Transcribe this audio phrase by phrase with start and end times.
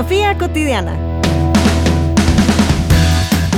[0.00, 0.96] Filosofía cotidiana.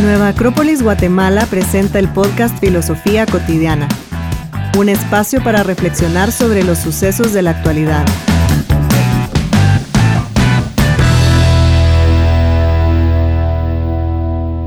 [0.03, 3.87] Nueva Acrópolis Guatemala presenta el podcast Filosofía cotidiana,
[4.77, 8.05] un espacio para reflexionar sobre los sucesos de la actualidad.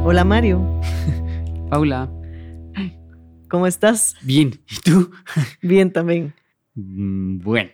[0.07, 0.61] Hola Mario,
[1.69, 2.09] Paula,
[3.49, 4.15] ¿cómo estás?
[4.21, 4.61] bien.
[4.69, 5.11] ¿Y tú?
[5.61, 6.33] Bien también.
[6.75, 7.71] Mm, Bueno,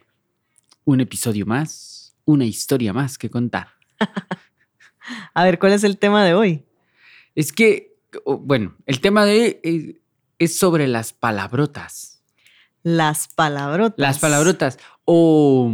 [0.85, 3.67] un episodio más, una historia más que contar.
[5.33, 6.65] A ver, ¿cuál es el tema de hoy?
[7.35, 9.95] Es que, bueno, el tema de hoy es,
[10.39, 12.21] es sobre las palabrotas.
[12.83, 13.97] Las palabrotas.
[13.97, 14.79] Las palabrotas.
[15.05, 15.73] O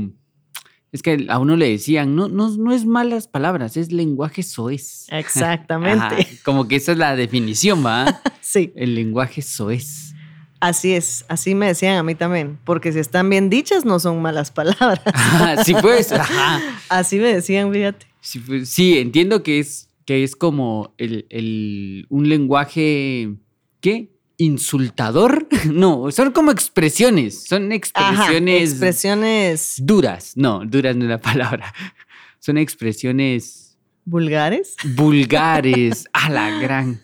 [0.92, 5.06] es que a uno le decían, no, no, no es malas palabras, es lenguaje soez.
[5.12, 6.04] Exactamente.
[6.04, 8.22] Ajá, como que esa es la definición, ¿va?
[8.42, 10.14] Sí, El lenguaje soez.
[10.62, 11.26] así es.
[11.28, 12.58] Así me decían a mí también.
[12.64, 15.02] Porque si están bien dichas, no son malas palabras.
[15.06, 16.14] Ajá, sí, pues.
[16.14, 16.62] Ajá.
[16.88, 18.07] Así me decían, fíjate.
[18.30, 23.30] Sí, pues, sí, entiendo que es, que es como el, el- un lenguaje,
[23.80, 24.12] ¿qué?
[24.38, 25.48] ¿Insultador?
[25.72, 30.34] No, son como expresiones, son Ajá, expresiones expresiones duras.
[30.36, 31.74] No, duras no es la palabra.
[32.40, 34.76] Son expresiones vulgares.
[34.96, 37.02] vulgares, a la gran.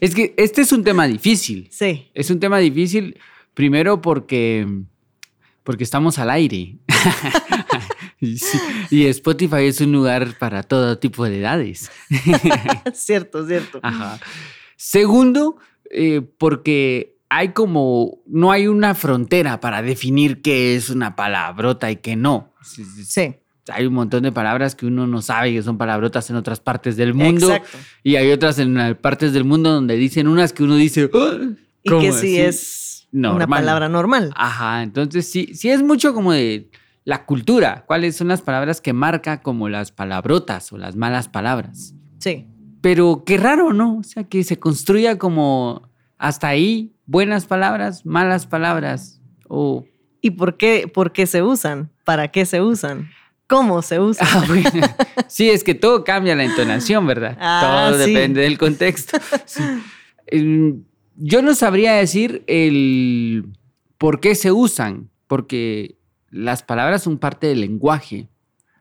[0.00, 1.68] Es que este es un tema difícil.
[1.70, 2.08] Sí.
[2.14, 3.18] Es un tema difícil,
[3.52, 4.66] primero porque,
[5.64, 6.78] porque estamos al aire.
[8.22, 8.58] Y, sí,
[8.90, 11.90] y Spotify es un lugar para todo tipo de edades.
[12.94, 13.80] cierto, cierto.
[13.82, 14.18] Ajá.
[14.76, 15.56] Segundo,
[15.90, 21.96] eh, porque hay como, no hay una frontera para definir qué es una palabrota y
[21.96, 22.52] qué no.
[22.62, 23.04] Sí, sí, sí.
[23.04, 23.34] Sí,
[23.72, 26.96] Hay un montón de palabras que uno no sabe que son palabrotas en otras partes
[26.96, 27.46] del mundo.
[27.52, 27.78] exacto.
[28.02, 31.38] Y hay otras en partes del mundo donde dicen unas que uno dice, "Ah,
[31.82, 32.40] Y ¿cómo que sí así?".
[32.40, 34.32] es una palabra normal.
[34.36, 36.70] Ajá, entonces sí, sí es mucho como de
[37.04, 41.94] la cultura, cuáles son las palabras que marca como las palabrotas o las malas palabras.
[42.18, 42.46] Sí.
[42.80, 43.98] Pero qué raro, ¿no?
[43.98, 49.84] O sea, que se construya como hasta ahí buenas palabras, malas palabras o...
[50.24, 51.90] ¿Y por qué, por qué se usan?
[52.04, 53.10] ¿Para qué se usan?
[53.48, 54.28] ¿Cómo se usan?
[54.30, 54.70] Ah, bueno.
[55.26, 57.36] Sí, es que todo cambia la entonación, ¿verdad?
[57.40, 58.12] Ah, todo sí.
[58.12, 59.18] depende del contexto.
[59.44, 59.62] Sí.
[61.16, 63.46] Yo no sabría decir el
[63.98, 65.96] por qué se usan, porque
[66.32, 68.26] las palabras son parte del lenguaje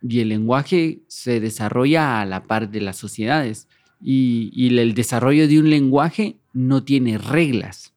[0.01, 3.67] y el lenguaje se desarrolla a la par de las sociedades
[4.01, 7.93] y, y el desarrollo de un lenguaje no tiene reglas.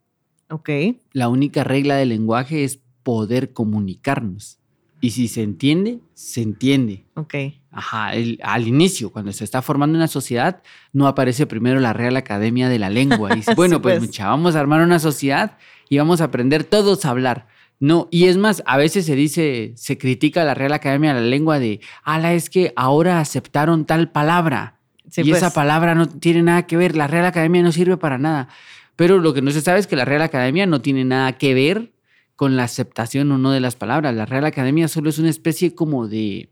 [0.51, 0.69] Ok.
[1.13, 4.59] La única regla del lenguaje es poder comunicarnos.
[5.01, 7.05] Y si se entiende, se entiende.
[7.15, 7.35] Ok.
[7.71, 12.17] Ajá, el- al inicio, cuando se está formando una sociedad, no aparece primero la Real
[12.17, 13.31] Academia de la Lengua.
[13.33, 14.09] Y dice, bueno, Sí, pues, pues.
[14.09, 17.47] mucha, vamos a armar una sociedad y vamos a aprender todos a hablar.
[17.81, 21.21] No, y es más, a veces se dice, se critica a la Real Academia de
[21.21, 24.81] la Lengua de, ala, es que ahora aceptaron tal palabra.
[25.11, 25.39] Sí, y pues.
[25.39, 28.49] esa palabra no tiene nada que ver, la Real Academia no sirve para nada.
[28.97, 31.53] Pero lo que no se sabe es que la Real Academia no tiene nada que
[31.53, 31.93] ver
[32.37, 34.15] con la aceptación o no de las palabras.
[34.15, 36.49] La Real Academia solo es una especie como de...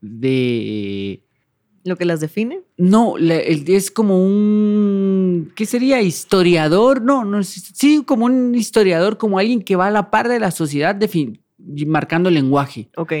[0.00, 1.22] de
[1.84, 2.60] ¿Lo que las define?
[2.76, 5.25] no, es como un...
[5.54, 6.00] ¿Qué sería?
[6.02, 7.02] ¿Historiador?
[7.02, 10.50] No, no, sí, como un historiador, como alguien que va a la par de la
[10.50, 11.40] sociedad defin-
[11.86, 12.88] marcando lenguaje.
[12.96, 13.12] Ok.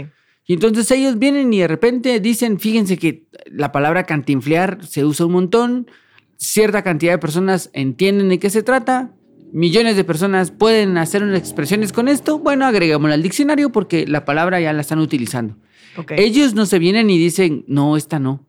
[0.46, 5.26] Y entonces ellos vienen y de repente dicen, fíjense que la palabra cantinflear se usa
[5.26, 5.90] un montón,
[6.36, 9.12] cierta cantidad de personas entienden de qué se trata,
[9.52, 14.24] millones de personas pueden hacer unas expresiones con esto, bueno, agregámosla al diccionario porque la
[14.24, 15.56] palabra ya la están utilizando.
[15.96, 16.12] Ok.
[16.16, 18.44] Ellos no se vienen y dicen, no, esta no.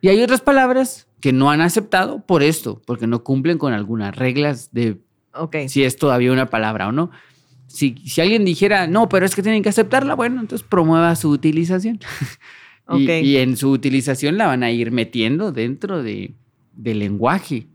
[0.00, 4.14] Y hay otras palabras que no han aceptado por esto, porque no cumplen con algunas
[4.16, 4.98] reglas de
[5.34, 5.56] ok.
[5.68, 7.10] si es todavía una palabra o no.
[7.66, 11.30] Si, si alguien dijera, no, pero es que tienen que aceptarla, bueno, entonces promueva su
[11.30, 11.98] utilización.
[12.90, 13.10] Y- Ok.
[13.22, 16.32] y, en su utilización la van a ir metiendo dentro de,
[16.72, 17.66] del lenguaje,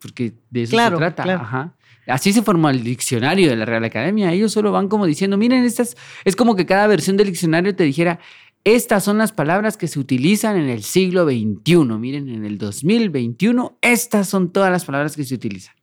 [0.00, 1.24] porque de eso Claro, se trata.
[1.24, 1.42] claro.
[1.42, 1.74] Ajá.
[2.06, 4.32] Así se formó el diccionario de la Real Academia.
[4.32, 5.94] Ellos solo van como diciendo, miren, estas,
[6.24, 8.18] es como que cada versión del diccionario te dijera,
[8.64, 11.76] estas son las palabras que se utilizan en el siglo XXI.
[11.98, 15.74] Miren, en el 2021, estas son todas las palabras que se utilizan.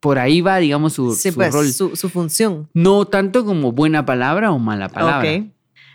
[0.00, 1.72] Por ahí va, digamos, su, Sí, su pues, rol.
[1.72, 2.68] su, su función.
[2.74, 5.30] No tanto como buena palabra o mala palabra.
[5.32, 5.46] Ok.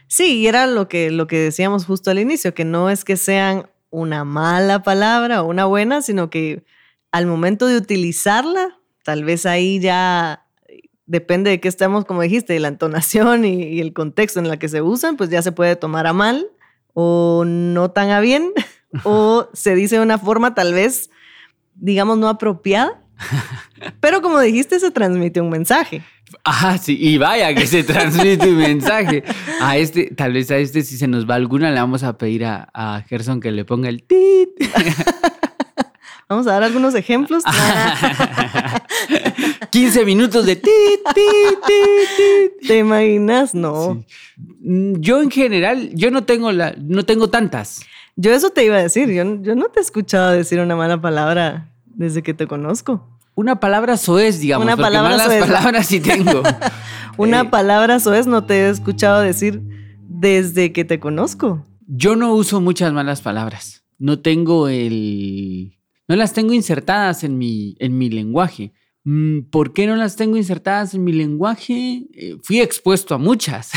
[0.07, 3.17] Sí, y era lo que, lo que decíamos justo al inicio, que no es que
[3.17, 6.63] sean una mala palabra o una buena, sino que
[7.11, 10.46] al momento de utilizarla, tal vez ahí ya
[11.07, 14.59] depende de qué estamos, como dijiste, de la entonación y, y el contexto en el
[14.59, 16.47] que se usan, pues ya se puede tomar a mal
[16.93, 18.51] o no tan a bien,
[19.03, 21.09] o se dice de una forma tal vez,
[21.75, 23.01] digamos, no apropiada.
[23.99, 26.03] Pero como dijiste, se transmite un mensaje.
[26.43, 29.23] Ajá, sí, y vaya que se transmite un mensaje.
[29.61, 32.45] A este, tal vez a este, si se nos va alguna, le vamos a pedir
[32.45, 34.49] a, a Gerson que le ponga el tit.
[36.29, 37.41] Vamos a dar algunos ejemplos.
[39.71, 40.71] 15 minutos de tit,
[41.13, 41.25] tit,
[41.65, 42.09] tit,
[42.59, 42.67] tit.
[42.67, 43.53] ¿Te imaginas?
[43.53, 44.03] No.
[44.59, 47.81] Mm, Yo en general, yo no tengo la, no tengo tantas.
[48.15, 49.09] Yo eso te iba a decir.
[49.09, 53.07] Yo, yo no te he escuchado decir una mala palabra desde que te conozco.
[53.35, 54.65] Una palabra soez, digamos.
[54.65, 55.41] Una palabra malas soez.
[55.45, 56.41] palabras sí tengo.
[57.17, 59.61] Una Eh, palabra soez no te he escuchado decir
[60.07, 61.63] desde que te conozco.
[61.87, 63.83] Yo no uso muchas malas palabras.
[63.99, 65.77] No tengo el.
[66.07, 68.73] No las tengo insertadas en mi, en mi lenguaje.
[69.09, 72.07] Mm, ¿Por qué no las tengo insertadas en mi lenguaje?
[72.13, 73.71] Eh, fui expuesto a muchas.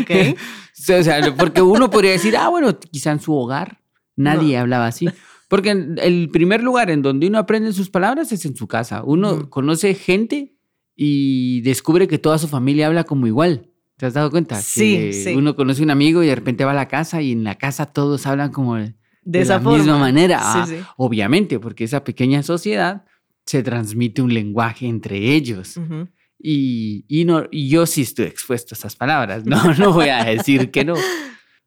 [0.00, 0.10] Ok.
[0.98, 3.82] o sea, porque uno podría decir, ah, bueno, quizá en su hogar
[4.16, 5.08] nadie hablaba así.
[5.48, 9.02] Porque el primer lugar en donde uno aprende sus palabras es en su casa.
[9.04, 10.56] Uno conoce gente
[10.96, 13.68] y descubre que toda su familia habla como igual.
[13.98, 14.56] ¿Te has dado cuenta?
[14.60, 15.34] Sí, Que sí.
[15.34, 17.84] Uno conoce un amigo y de repente va a la casa y en la casa
[17.86, 19.78] todos hablan como de, De, de esa la forma.
[19.78, 20.38] misma manera.
[20.38, 20.76] Sí, Ah, sí.
[20.96, 23.04] Obviamente, porque esa pequeña sociedad
[23.46, 25.76] se transmite un lenguaje entre ellos.
[25.76, 26.08] Ujú.
[26.38, 30.24] Y, y no, y yo sí estoy expuesto a esas palabras, no, no voy a
[30.24, 30.94] decir que no.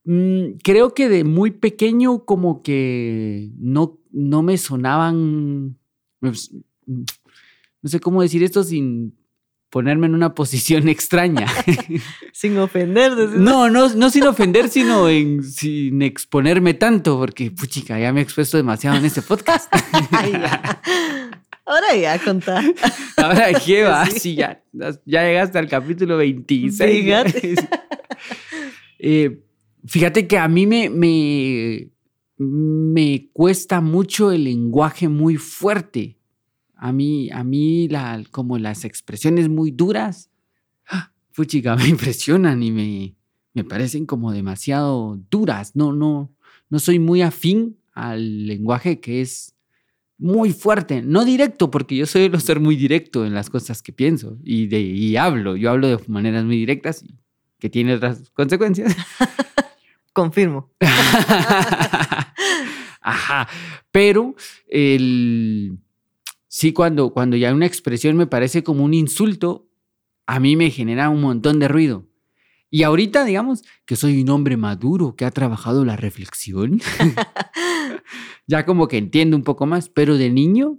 [0.04, 5.78] Mm, creo que de muy pequeño como que no, no me sonaban,
[6.20, 6.52] pues,
[6.86, 7.04] mm,
[7.81, 9.18] no sé cómo decir esto sin
[9.70, 11.48] ponerme en una posición extraña.
[12.34, 13.14] Sin ofender.
[13.31, 18.24] No, no, no sin ofender, sino en, sin exponerme tanto, porque puchica, ya me he
[18.24, 19.68] expuesto demasiado en este podcast.
[20.12, 20.34] Ay.
[21.69, 22.63] Ahora ya contar.
[23.18, 24.04] Ahora, ¿qué va?
[24.07, 24.19] Sí.
[24.19, 27.04] Sí, ya, ya llegaste al capítulo 26.
[27.04, 27.56] Fíjate.
[29.01, 29.45] Eh,
[29.86, 31.89] fíjate que a mí me, me,
[32.38, 36.18] me cuesta mucho el lenguaje muy fuerte.
[36.75, 40.30] A mí, a mí la, como las expresiones muy duras,
[40.86, 41.13] ¡ah!
[41.33, 43.16] puchica, me impresionan y me,
[43.54, 45.77] me parecen como demasiado duras.
[45.77, 46.36] No, no,
[46.69, 49.56] no soy muy afín al lenguaje que es
[50.19, 54.38] muy fuerte, no directo, porque yo suelo ser muy directo en las cosas que pienso
[54.44, 55.56] y, de, y hablo.
[55.56, 57.16] Yo hablo de maneras muy directas y
[57.57, 58.95] que tiene otras consecuencias.
[60.13, 60.71] Confirmo.
[63.01, 63.48] Ajá,
[63.92, 64.36] pero
[64.68, 65.80] el,
[66.50, 69.69] sí cuando, cuando ya una expresión me parece como un insulto,
[70.25, 72.08] a mí me genera un montón de ruido.
[72.71, 76.80] Y ahorita, digamos, que soy un hombre maduro que ha trabajado la reflexión,
[78.48, 80.77] ya como que entiendo un poco más, pero de niño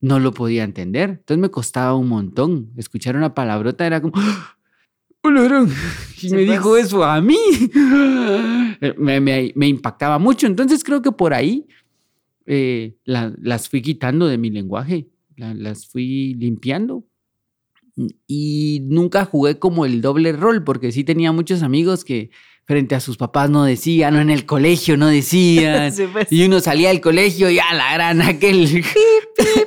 [0.00, 1.10] no lo podía entender.
[1.10, 2.70] Entonces me costaba un montón.
[2.76, 4.14] Escuchar una palabrota era como...
[5.22, 5.68] ¡Hola, gran!
[6.22, 6.50] Y me pues.
[6.50, 7.38] dijo eso a mí.
[8.98, 10.46] Me, me- me impactaba mucho.
[10.46, 11.66] Entonces creo que por ahí
[12.46, 15.08] eh, la- las fui quitando de mi lenguaje.
[15.36, 17.04] La- las fui limpiando.
[18.26, 22.30] Y nunca jugué como el doble rol, porque sí tenía muchos amigos que
[22.66, 25.92] frente a sus papás no decían, o en el colegio no decían.
[25.92, 26.30] Sí, pues.
[26.30, 28.68] Y uno salía del colegio y a la gran aquel.
[28.68, 28.84] Pip,
[29.36, 29.66] pip,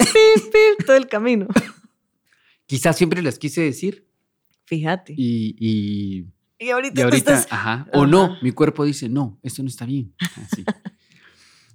[0.52, 1.48] pip, todo el camino.
[2.66, 4.08] Quizás siempre las quise decir.
[4.66, 5.14] Fíjate.
[5.18, 6.26] Y, y,
[6.66, 7.88] Y ahorita, y te ahorita, estás- ajá.
[7.94, 10.14] O no, mi cuerpo dice, no, esto no está bien.
[10.42, 10.64] Así.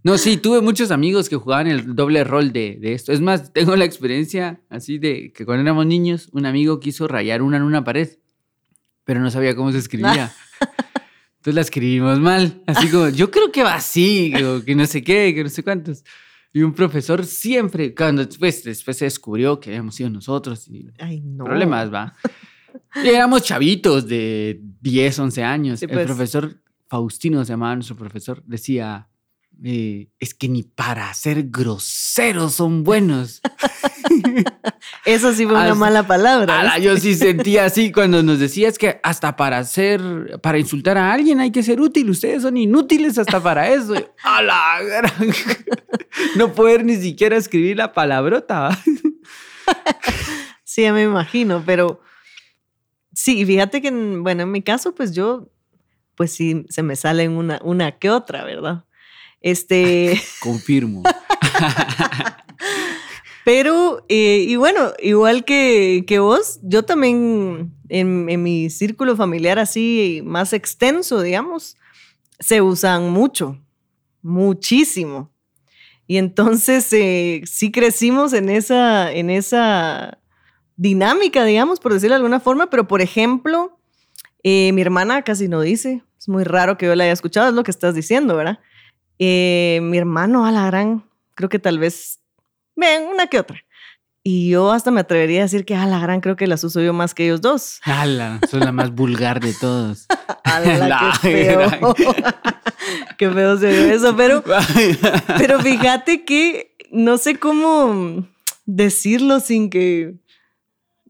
[0.09, 3.13] No, sí, tuve muchos amigos que jugaban el doble rol de, de esto.
[3.13, 7.43] Es más, tengo la experiencia así de que cuando éramos niños, un amigo quiso rayar
[7.43, 8.09] una en una pared,
[9.05, 10.33] pero no sabía cómo se escribía.
[11.37, 12.63] Entonces la escribimos mal.
[12.67, 15.63] Así como, yo creo que va así, o que no sé qué, que no sé
[15.63, 16.03] cuántos.
[16.55, 21.21] Y un profesor siempre, cuando después, después se descubrió que habíamos sido nosotros y Ay,
[21.21, 21.45] no.
[21.45, 22.15] problemas, va.
[23.05, 25.81] Y éramos chavitos de 10, 11 años.
[25.81, 26.07] Sí, El pues.
[26.07, 29.08] profesor Faustino se llamaba nuestro profesor, decía,
[29.65, 33.41] eh, es que ni para ser groseros son buenos.
[35.05, 36.79] Eso sí fue una mala palabra.
[36.79, 40.01] Yo sí sentía así cuando nos decía, es que hasta para hacer,
[40.43, 42.11] para insultar a alguien hay que ser útil.
[42.11, 43.95] Ustedes son inútiles hasta para eso.
[44.23, 45.33] A la gran-
[46.37, 48.71] No poder ni siquiera escribir la palabrota.
[50.65, 52.01] Sí, ya me imagino, pero
[53.15, 55.51] sí, fíjate que, en- bueno, en mi caso, pues yo,
[56.15, 58.85] pues sí, se me salen una, una que otra, ¿verdad?
[59.41, 61.03] Este, Confirmo.
[63.45, 69.59] pero, eh, y bueno, igual que, que vos, yo también en, en mi círculo familiar
[69.59, 71.77] así más extenso, digamos,
[72.39, 73.61] se usan mucho,
[74.23, 75.33] muchísimo.
[76.07, 80.19] Y entonces eh, sí crecimos en esa, en esa
[80.77, 83.79] dinámica, digamos, por decirlo de alguna forma, pero por ejemplo,
[84.43, 87.55] eh, mi hermana casi no dice, es muy raro que yo la haya escuchado, es
[87.55, 88.59] lo que estás diciendo, ¿verdad?
[89.19, 92.21] Eh, mi hermano, a la gran, creo que tal vez,
[92.77, 93.63] ven, una que otra.
[94.23, 96.81] Y yo hasta me atrevería a decir que, a la gran, creo que las uso
[96.81, 97.81] yo más que ellos dos.
[97.83, 98.41] ¡Hala!
[98.49, 100.07] Soy la más vulgar de todos.
[100.45, 101.95] ¡Hala, qué feo!
[103.19, 104.45] qué feo se ve eso, pero,
[105.39, 108.27] pero fíjate que no sé cómo
[108.67, 110.15] decirlo sin que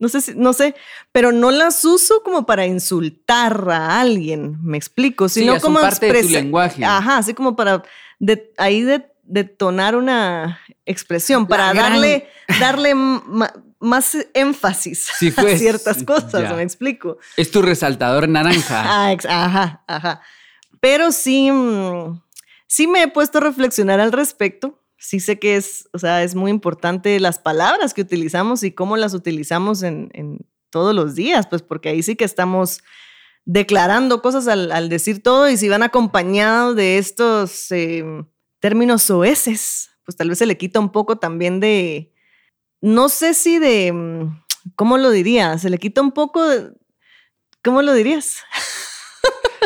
[0.00, 0.74] no sé, no sé,
[1.12, 6.12] pero no las uso como para insultar a alguien, me explico, sino sí, como parte
[6.12, 6.84] de tu lenguaje.
[6.84, 7.82] Ajá, así como para
[8.18, 12.28] de, ahí de, detonar una expresión, para darle,
[12.60, 12.94] darle
[13.78, 17.18] más énfasis a pues, ciertas cosas, me explico.
[17.36, 18.84] Es tu resaltador naranja.
[18.88, 20.20] Ah, ajá, ajá.
[20.80, 22.20] Pero sí, mm,
[22.66, 26.34] sí me he puesto a reflexionar al respecto sí sé que es, o sea, es
[26.34, 30.10] muy importante las palabras que utilizamos y cómo las utilizamos en,
[30.70, 32.82] todos los días, pues porque ahí sí que estamos
[33.46, 38.26] declarando cosas al, decir todo y si van acompañados de estos em,
[38.60, 42.12] términos soeces, pues tal vez se le quita un poco también de,
[42.82, 44.42] no sé si de, mm,
[44.76, 45.56] ¿cómo lo diría?
[45.56, 46.70] Se le quita un poco de,
[47.64, 48.42] ¿cómo lo dirías?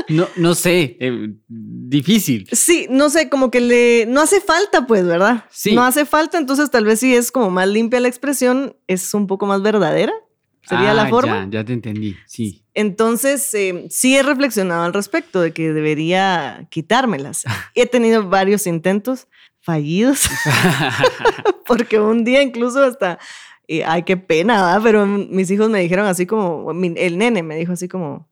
[0.09, 2.49] No, no sé, eh, difícil.
[2.53, 5.45] Sí, no sé, como que le, no hace falta, pues, ¿verdad?
[5.51, 5.75] Sí.
[5.75, 9.27] No hace falta, entonces tal vez si es como más limpia la expresión, es un
[9.27, 10.13] poco más verdadera.
[10.65, 11.45] Sería la ah, forma.
[11.51, 12.65] Ya, ya te entendí, sí.
[12.75, 17.45] Entonces, eh, sí he reflexionado al respecto de que debería quitármelas.
[17.75, 19.27] he tenido varios intentos
[19.61, 20.29] fallidos,
[21.67, 23.19] porque un día incluso hasta,
[23.67, 24.81] eh, ay, qué pena, ¿verdad?
[24.83, 28.29] Pero mis hijos me dijeron así como, el nene me dijo así como,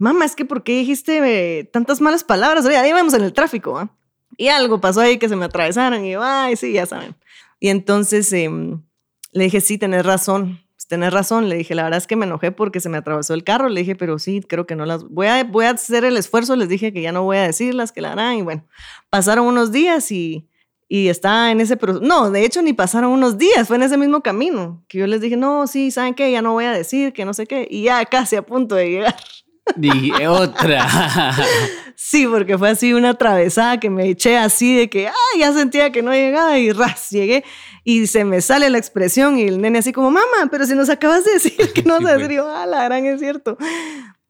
[0.00, 1.20] mamá, es que ¿por qué dijiste
[1.58, 2.66] eh, tantas malas palabras?
[2.66, 3.94] Oye, ahí vamos en el tráfico, ¿ah?
[4.36, 7.14] Y algo pasó ahí que se me atravesaron y yo, ay, sí, ya saben.
[7.60, 8.82] Y entonces em,
[9.32, 11.48] le dije, sí, tenés razón, pues, tenés razón.
[11.48, 13.68] Le dije, la verdad es que me enojé porque se me atravesó el carro.
[13.68, 16.56] Le dije, pero sí, creo que no las voy a, voy a hacer el esfuerzo.
[16.56, 18.38] Les dije que ya no voy a decirlas, que la harán.
[18.38, 18.64] Y bueno,
[19.10, 20.48] pasaron unos días y,
[20.88, 22.04] y está en ese proceso.
[22.04, 25.20] No, de hecho, ni pasaron unos días, fue en ese mismo camino que yo les
[25.20, 26.32] dije, no, sí, ¿saben qué?
[26.32, 27.68] Ya no voy a decir, que no sé qué.
[27.70, 29.16] Y ya casi a punto de llegar.
[29.76, 31.36] Dije, otra.
[32.02, 35.92] Sí, porque fue así una atravesada que me eché así de que, ay, ya sentía
[35.92, 37.44] que no llegaba y ras, llegué
[37.84, 40.88] y se me sale la expresión y el nene así como, mamá, pero si nos
[40.88, 43.58] acabas de decir que no vas a decir, ah, la gran es cierto.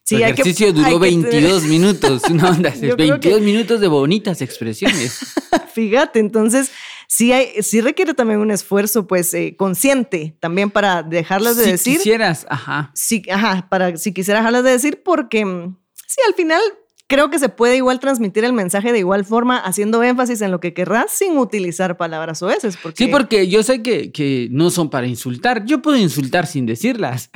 [0.04, 5.34] Sí, el ejercicio duró 22 minutos, una onda, 22 minutos de bonitas expresiones.
[5.72, 6.72] Fíjate, entonces
[7.10, 11.94] sí, hay, sí requiere también un esfuerzo, pues, eh, consciente también para dejarlas de decir.
[11.94, 12.92] Si quisieras, ajá.
[12.94, 15.76] Sí, ajá, para si quisiera dejarlas de decir, porque mm,
[16.06, 16.60] sí, al final
[17.08, 20.60] creo que se puede igual transmitir el mensaje de igual forma, haciendo énfasis en lo
[20.60, 22.78] que querrás sin utilizar palabras o veces.
[22.80, 23.04] Porque...
[23.04, 25.64] Sí, porque yo sé que, que no son para insultar.
[25.64, 27.30] Yo puedo insultar sin decirlas.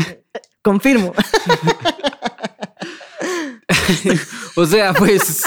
[0.62, 1.12] Confirmo.
[4.54, 5.42] o sea, pues,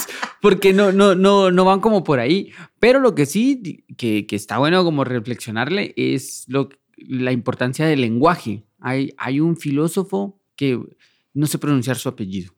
[0.48, 2.54] porque no, no, no, no van como por ahí.
[2.80, 8.64] Pero lo que sí, que, está bueno como reflexionarle, es lo, la importancia del lenguaje.
[8.80, 10.80] Hay, hay un filósofo que
[11.34, 12.54] no sé pronunciar su apellido,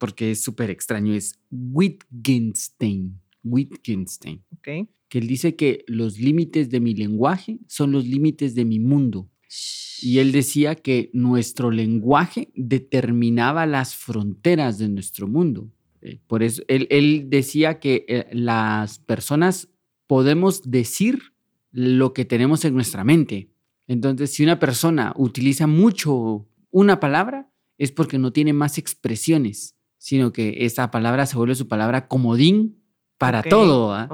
[0.00, 3.20] porque es súper extraño, es Wittgenstein.
[3.44, 4.42] Wittgenstein.
[4.58, 4.88] Okay.
[5.08, 9.30] Que él dice que los límites de mi lenguaje son los límites de mi mundo.
[10.02, 15.70] Y él decía que nuestro lenguaje determinaba las fronteras de nuestro mundo.
[16.02, 19.68] Eh, por eso él, decía que eh, las personas
[20.06, 21.34] podemos decir
[21.72, 23.50] lo que tenemos en nuestra mente.
[23.86, 30.32] Entonces, si una persona utiliza mucho una palabra, es porque no tiene más expresiones, sino
[30.32, 32.80] que esa palabra se vuelve su palabra comodín
[33.18, 33.92] para todo.
[33.92, 34.08] ¿ah?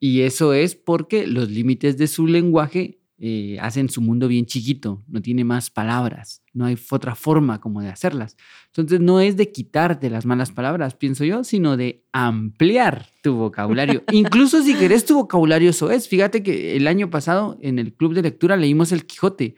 [0.00, 5.04] Y eso es porque los límites de su lenguaje eh, hacen su mundo bien chiquito,
[5.06, 8.36] no tiene más palabras, no hay otra forma como de hacerlas.
[8.66, 14.02] Entonces no es de quitarte las malas palabras, pienso yo, sino de ampliar tu vocabulario.
[14.10, 16.08] Incluso si querés tu vocabulario eso es.
[16.08, 19.54] Fíjate que el año pasado en el club de lectura leímos El Quijote.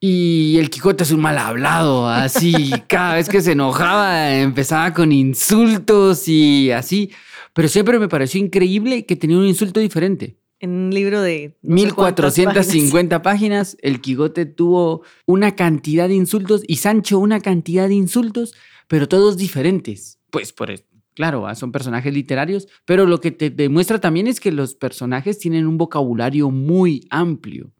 [0.00, 2.52] Y el Quijote es un mal hablado, así,
[2.88, 7.12] cada vez que se enojaba empezaba con insultos y así.
[7.54, 10.36] Pero siempre me pareció increíble que tenía un insulto diferente.
[10.66, 11.56] En un libro de...
[11.62, 13.76] 1450 páginas.
[13.82, 18.52] el Quijote tuvo una cantidad de insultos y Sancho una cantidad de insultos,
[18.88, 20.18] pero todos diferentes.
[20.30, 20.82] Pues por eso.
[21.14, 25.68] Claro, son personajes literarios, pero lo que te demuestra también es que los personajes tienen
[25.68, 27.72] un vocabulario muy amplio.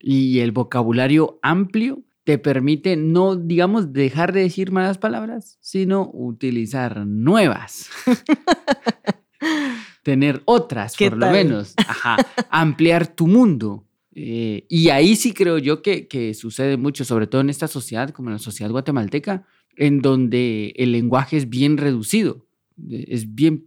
[0.00, 7.06] Y el vocabulario amplio te permite no, digamos, dejar de decir malas palabras, sino utilizar
[7.06, 7.90] nuevas.
[10.06, 11.74] tener otras, por lo menos.
[11.78, 12.16] Ajá,
[12.50, 13.88] ampliar tu mundo.
[14.14, 18.10] Eh, y ahí sí creo yo que, que, sucede mucho, sobre todo en esta sociedad,
[18.10, 19.44] como en la sociedad guatemalteca,
[19.74, 22.46] en donde el lenguaje es bien reducido,
[22.88, 23.66] es bien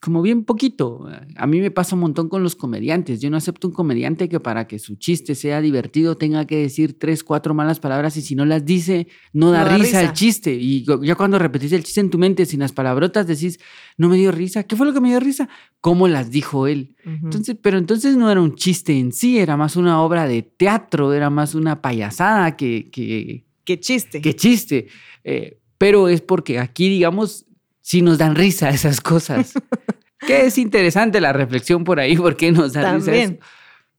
[0.00, 1.08] como bien poquito.
[1.36, 3.20] A mí me pasa un montón con los comediantes.
[3.20, 6.98] Yo no acepto un comediante que para que su chiste sea divertido tenga que decir
[6.98, 10.54] tres, cuatro malas palabras y si no las dice, no da, risa, el chiste.
[10.54, 13.58] Y ya cuando repetís el chiste en tu mente sin las palabrotas decís,
[13.96, 14.64] no me dio risa.
[14.64, 15.48] ¿Qué fue lo que me dio risa?
[15.80, 16.94] ¿Cómo las dijo él?
[17.04, 21.12] entonces, pero entonces no era un chiste en sí, era más una obra de teatro,
[21.12, 22.90] era más una payasada que...
[22.90, 24.20] que ¿Qué chiste?
[24.20, 24.88] ¿Qué chiste?
[25.24, 27.46] Eh, pero es porque aquí, digamos,
[27.84, 29.52] sí nos dan risa esas cosas.
[30.26, 33.34] que es interesante la reflexión por ahí, porque nos dan risa eso.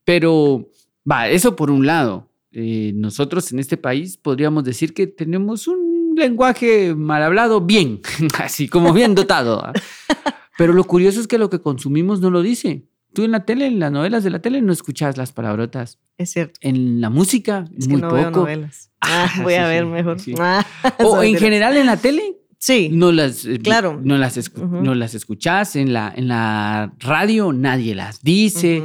[0.04, 0.70] Pero,
[1.10, 2.28] va, eso por un lado.
[2.52, 8.02] Eh, nosotros en este país podríamos decir que tenemos un lenguaje mal hablado bien,
[8.40, 9.72] así como bien dotado.
[10.58, 12.88] Pero lo curioso es que lo que consumimos no lo dice.
[13.14, 16.00] Tú en la tele, en las novelas de la tele, no escuchas las palabrotas.
[16.18, 16.60] Es cierto.
[16.62, 18.22] En la música, es muy que no poco.
[18.22, 18.92] Veo novelas.
[19.00, 20.18] Ah, voy a ver mejor.
[20.40, 20.66] Ah,
[21.00, 22.90] o en general en la tele, Sí.
[22.92, 24.02] No las, eh, claro.
[24.04, 28.82] no las, no las escuchás en la, en la radio, nadie las dice.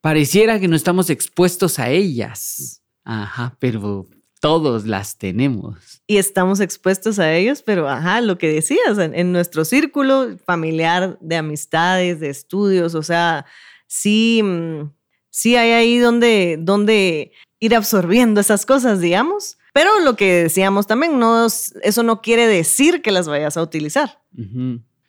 [0.00, 2.84] Pareciera que no estamos expuestos a ellas.
[3.02, 4.06] Ajá, pero
[4.40, 6.02] todos las tenemos.
[6.06, 11.34] Y estamos expuestos a ellos, pero ajá, lo que decías, en, nuestro círculo familiar de
[11.34, 13.44] amistades, de estudios, o sea,
[13.88, 14.92] sí, mm,
[15.30, 19.58] sí hay ahí donde, donde ir absorbiendo esas cosas, digamos.
[19.76, 24.22] Pero lo que decíamos también, no, eso no quiere decir que las vayas a utilizar.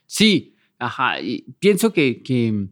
[0.06, 1.22] Sí, ajá.
[1.22, 2.68] Y pienso que, que,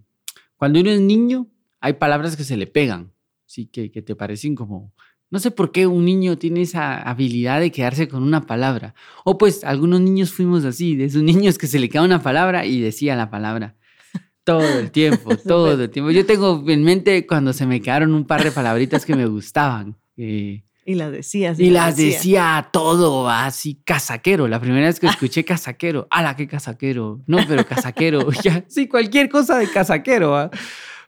[0.58, 1.48] cuando uno es niño,
[1.80, 3.14] hay palabras que se le pegan,
[3.46, 4.92] sí, que, que te parecen como...
[5.30, 8.94] No sé por qué un niño tiene esa habilidad de quedarse con una palabra.
[9.24, 12.66] O pues algunos niños fuimos así, de esos niños que se le queda una palabra
[12.66, 13.78] y decía la palabra.
[14.44, 16.12] Todo el tiempo, todo el tiempo.
[16.12, 19.96] Yo tengo en mente cuando se me quedaron un par de palabritas que me gustaban.
[20.18, 21.60] Eh, y las decías.
[21.60, 22.70] Y, las decía.
[22.72, 24.48] todo así, casaquero.
[24.48, 27.22] La primera vez que escuché casaquero, ¡ala, qué casaquero!
[27.26, 28.32] No, pero casaquero.
[28.44, 30.38] ya, sí, cualquier cosa de casaquero.
[30.38, 30.52] ¿ah?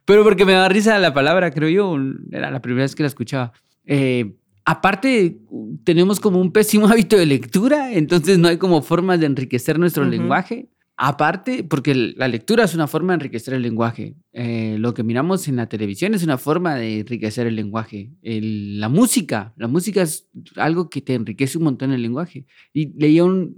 [0.04, 1.96] Pero porque me da risa la palabra, creo yo.
[2.32, 3.54] Era la primera vez que la escuchaba.
[3.86, 4.34] Eh,
[4.66, 5.38] aparte,
[5.84, 10.06] tenemos como un pésimo hábito de lectura, entonces no hay como formas de enriquecer nuestro
[10.06, 10.70] lenguaje.
[11.00, 14.16] Aparte, porque la lectura es una forma de enriquecer el lenguaje.
[14.34, 18.10] Eh, lo que miramos en la televisión es una forma de enriquecer el lenguaje.
[18.24, 22.48] la música, la música es algo que te enriquece un montón el lenguaje.
[22.74, 23.54] Y leía un,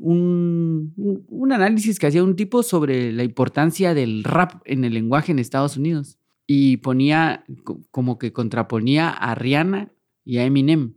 [1.30, 5.40] un, análisis que hacía un tipo sobre la importancia del rap en el lenguaje en
[5.40, 6.20] Estados Unidos.
[6.46, 7.46] Y ponía
[7.90, 9.94] como que contraponía a Rihanna
[10.26, 10.96] y a Eminem.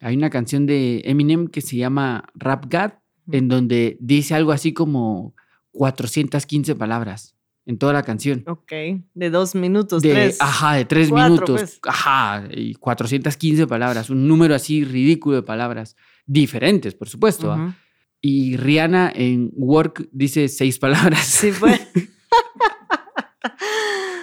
[0.00, 2.92] Hay una canción de Eminem que se llama Rap God,
[3.32, 5.34] en donde dice algo así como
[5.72, 8.42] 415 palabras en toda la canción.
[8.46, 8.72] Ok,
[9.14, 10.38] de dos minutos, de, tres.
[10.40, 11.60] Ajá, de tres minutos.
[11.60, 11.80] Pues.
[11.86, 17.52] Ajá, y 415 palabras, un número así ridículo de palabras, diferentes, por supuesto.
[17.52, 17.76] ¿ah?
[18.20, 21.24] Y Rihanna en Work dice seis palabras.
[21.26, 21.78] Sí, fue.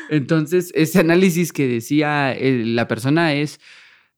[0.10, 3.60] Entonces, ese análisis que decía eh, la persona es,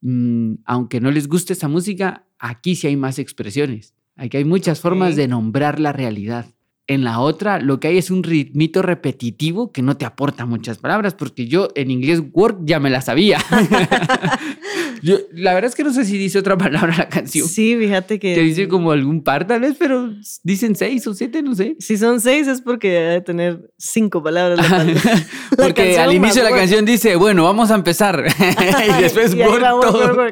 [0.02, 3.96] mm, aunque no les guste esa música, aquí sí hay más expresiones.
[4.15, 6.46] Aquí hay muchas formas de nombrar la realidad.
[6.89, 10.80] En la otra, lo que hay es un ritmito repetitivo que no te aporta muchas
[10.80, 13.38] palabras, porque yo en inglés work ya me la sabía.
[15.32, 17.47] la verdad es que no sé si dice otra palabra la canción.
[17.47, 18.34] Sí, fíjate que.
[18.34, 21.75] Que dice como algún par, tal vez, pero dicen seis o siete, no sé.
[21.78, 24.65] Si son seis es porque debe tener cinco palabras.
[25.58, 28.25] porque al inicio de la canción dice, bueno, vamos a empezar.
[28.97, 30.25] y después work, todo.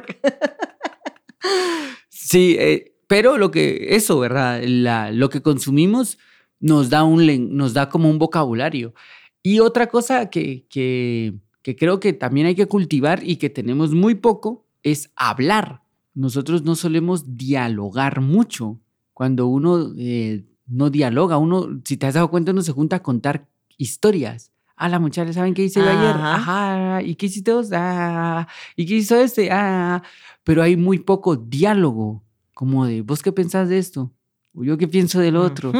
[2.09, 4.59] sí, eh, pero lo que, eso, ¿verdad?
[4.63, 6.17] La, lo que consumimos
[6.59, 8.93] nos da, un, nos da como un vocabulario.
[9.43, 11.39] Y otra cosa que, que,
[11.77, 15.81] creo que también hay que cultivar y que tenemos muy poco es hablar.
[16.13, 18.79] Nosotros no solemos dialogar mucho.
[19.13, 23.03] Cuando uno eh, no dialoga, uno, si te has dado cuenta, uno se junta a
[23.03, 24.51] contar historias.
[24.75, 26.15] Ah, la muchacha, ¿saben qué hice ayer?
[26.15, 27.01] Ajá.
[27.01, 27.69] ¿Y qué hiciste vos?
[27.73, 29.49] Ah, ¿y qué hizo este?
[29.51, 30.03] Ah,
[30.43, 34.11] pero hay muy poco diálogo, como de, ¿vos qué pensás de esto?
[34.63, 35.71] Yo qué pienso del otro,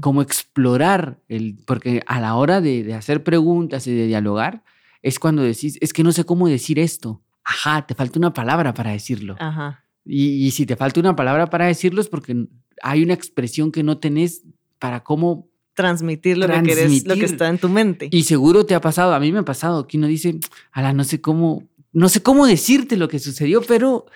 [0.00, 4.62] como explorar, el, porque a la hora de, hacer preguntas y de dialogar,
[5.02, 7.22] es cuando decís, es que no sé cómo decir esto.
[7.44, 9.36] Ajá, te falta una palabra para decirlo.
[9.38, 9.84] Ajá.
[10.04, 12.46] Y, si te falta una palabra para decirlo es porque
[12.82, 14.42] hay una expresión que no tenés
[14.78, 18.08] para cómo transmitir lo que querés, lo que está en tu mente.
[18.10, 20.38] Y seguro te ha pasado, a mí me ha pasado, que uno dice,
[20.72, 24.06] ala, no sé cómo, no sé cómo decirte lo que sucedió, pero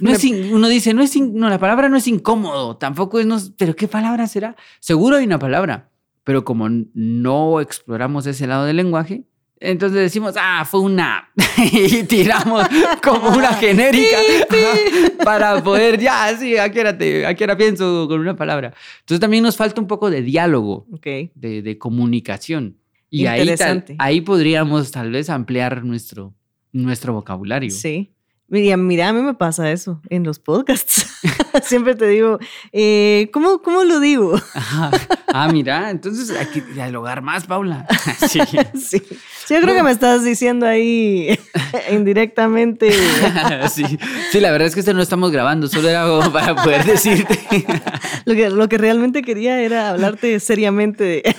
[0.00, 3.38] no es uno dice, no es no, la palabra no es incómodo, tampoco es, no,
[3.56, 4.56] pero ¿qué palabra será?
[4.80, 5.90] Seguro hay una palabra,
[6.24, 9.24] pero como no exploramos ese lado del lenguaje,
[9.58, 11.30] Entonces decimos, ah, fue una.
[11.72, 12.66] y tiramos
[13.02, 14.16] como una genérica
[15.24, 16.90] para poder, ya, sí, aquí era,
[17.28, 18.74] aquí era pienso con una palabra.
[19.00, 22.76] Entonces también nos falta un poco de diálogo, de, de, comunicación.
[23.08, 23.54] Y ahí,
[23.98, 26.34] ahí podríamos tal vez ampliar nuestro,
[26.72, 27.70] nuestro vocabulario.
[27.70, 28.15] Sí.
[28.48, 31.04] Mira, mira, a mí me pasa eso en los podcasts.
[31.64, 32.38] Siempre te digo,
[32.72, 34.40] eh, ¿cómo, ¿cómo, lo digo?
[34.54, 37.86] Ah, mira, entonces hay que dialogar más, Paula.
[38.28, 38.40] sí.
[38.78, 39.02] sí.
[39.48, 41.36] Yo creo que me estás diciendo ahí
[41.90, 42.92] indirectamente.
[43.68, 43.84] sí.
[44.30, 47.38] sí, la verdad es que este no estamos grabando, solo era para poder decirte.
[48.24, 51.36] lo, que, lo que realmente quería era hablarte seriamente de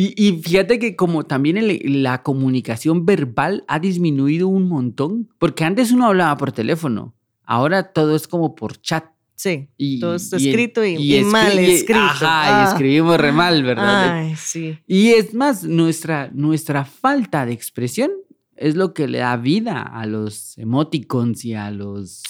[0.00, 1.58] y, fíjate que como también
[2.02, 8.14] la comunicación verbal ha disminuido un montón, porque antes uno hablaba por teléfono, ahora todo
[8.14, 9.06] es como por chat.
[9.34, 11.98] Sí, y, todo está escrito y, mal escrito.
[11.98, 12.68] Ajá, y ah.
[12.70, 14.18] escribimos re mal, ¿verdad?
[14.18, 14.78] Ay, sí.
[14.86, 18.12] Y es más, nuestra, nuestra falta de expresión
[18.54, 22.22] es lo que le da vida a los emoticons y a los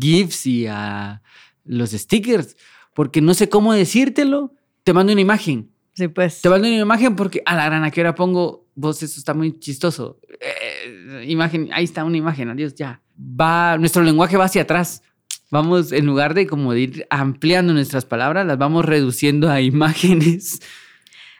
[0.00, 1.20] GIFs y a
[1.64, 2.56] los stickers,
[2.94, 6.40] porque no sé cómo decírtelo, te mando una imagen Sí, pues.
[6.40, 9.58] Te mando una imagen porque a la grana que ahora pongo, vos, eso está muy
[9.58, 10.18] chistoso.
[10.40, 13.02] Eh, imagen, ahí está una imagen, adiós, ya.
[13.18, 15.02] Va, nuestro lenguaje va hacia atrás.
[15.50, 20.60] Vamos, en lugar de como de ir ampliando nuestras palabras, las vamos reduciendo a imágenes.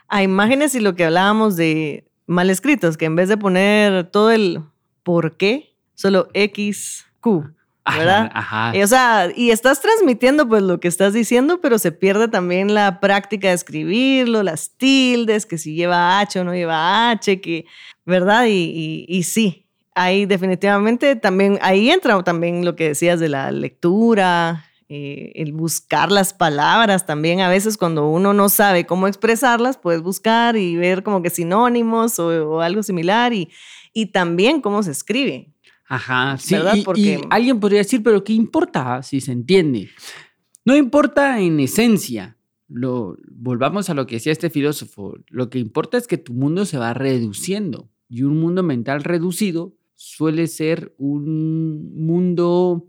[0.08, 4.30] A imágenes y lo que hablábamos de mal escritos, que en vez de poner todo
[4.30, 4.60] el
[5.02, 7.54] por qué, solo X, Q.
[7.84, 8.30] ¿verdad?
[8.32, 8.76] Ajá.
[8.76, 12.74] Y, o sea, y estás transmitiendo pues lo que estás diciendo, pero se pierde también
[12.74, 17.66] la práctica de escribirlo, las tildes, que si lleva H o no lleva H, que,
[18.04, 18.46] ¿verdad?
[18.46, 24.66] Y, y, sí, ahí definitivamente también, ahí entra también lo que decías de la lectura,
[24.88, 27.40] eh, el buscar las palabras también.
[27.40, 32.18] A veces cuando uno no sabe cómo expresarlas, puedes buscar y ver como que sinónimos
[32.20, 33.50] o, o algo similar y,
[33.92, 35.52] y también cómo se escribe.
[35.92, 36.56] Ajá, sí.
[36.96, 39.90] Y, alguien podría decir, pero ¿qué importa si se entiende?
[40.64, 42.38] No importa en esencia.
[42.66, 45.18] Lo, volvamos a lo que decía este filósofo.
[45.28, 47.90] Lo que importa es que tu mundo se va reduciendo.
[48.08, 52.88] Y un mundo mental reducido suele ser un mundo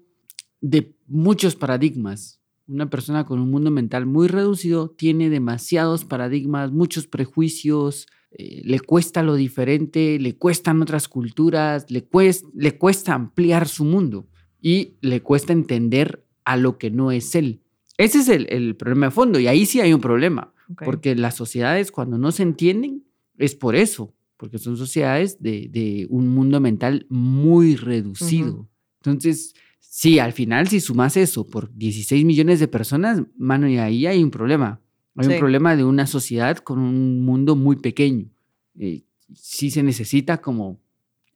[0.61, 2.39] de muchos paradigmas.
[2.67, 8.79] Una persona con un mundo mental muy reducido tiene demasiados paradigmas, muchos prejuicios, eh, le
[8.79, 12.07] cuesta lo diferente, le cuestan otras culturas, le,
[12.53, 14.27] le cuesta ampliar su mundo
[14.61, 17.61] y le cuesta entender a lo que no es él.
[17.97, 21.91] Ese es el, problema de fondo y ahí sí hay un problema, porque las sociedades
[21.91, 23.03] cuando no se entienden
[23.37, 28.67] es por eso, porque son sociedades de, un mundo mental muy reducido.
[29.01, 29.53] Entonces,
[29.89, 34.23] sí, al final si sumas eso por 16 millones de personas, mano, y ahí hay
[34.23, 34.79] un problema.
[35.15, 38.31] Hay un problema de una sociedad con un mundo muy pequeño.
[38.79, 39.03] Eh,
[39.35, 40.81] sí se necesita como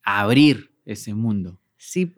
[0.03, 1.59] abrir ese mundo.
[1.77, 2.15] Sí,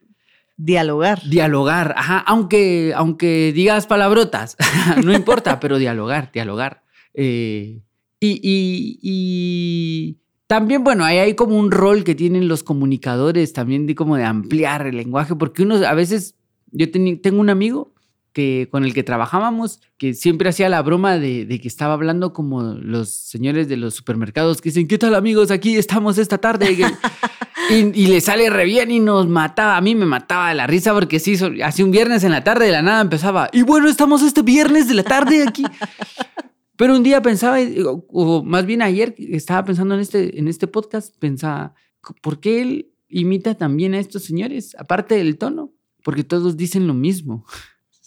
[0.56, 1.22] dialogar.
[1.28, 4.56] Dialogar, ajá, aunque, aunque digas palabrotas,
[5.04, 6.84] no importa, pero dialogar, dialogar.
[7.14, 7.82] Eh,
[8.22, 10.18] y,
[10.50, 14.24] también, bueno, ahí hay como un rol que tienen los comunicadores también de como de
[14.24, 16.34] ampliar el lenguaje, porque uno a veces,
[16.72, 17.94] yo tengo un amigo
[18.34, 22.64] que, con el que trabajábamos, que siempre hacía la broma de, que estaba hablando como
[22.64, 25.52] los señores de los supermercados que dicen, ¿qué tal amigos?
[25.52, 26.76] Aquí estamos esta tarde.
[27.70, 29.78] y, le sale re bien y nos mataba.
[29.78, 32.66] A mí me mataba de la risa porque sí, hace un viernes en la tarde
[32.66, 33.50] de la nada empezaba.
[33.54, 35.64] Y bueno, estamos este viernes de la tarde aquí.
[36.80, 37.58] Pero un día pensaba,
[38.08, 41.76] o, más bien ayer estaba pensando en este, en este podcast, pensaba,
[42.22, 44.78] ¿por qué él imita también a estos señores?
[44.80, 45.74] Aparte del tono,
[46.06, 47.46] porque todos dicen lo mismo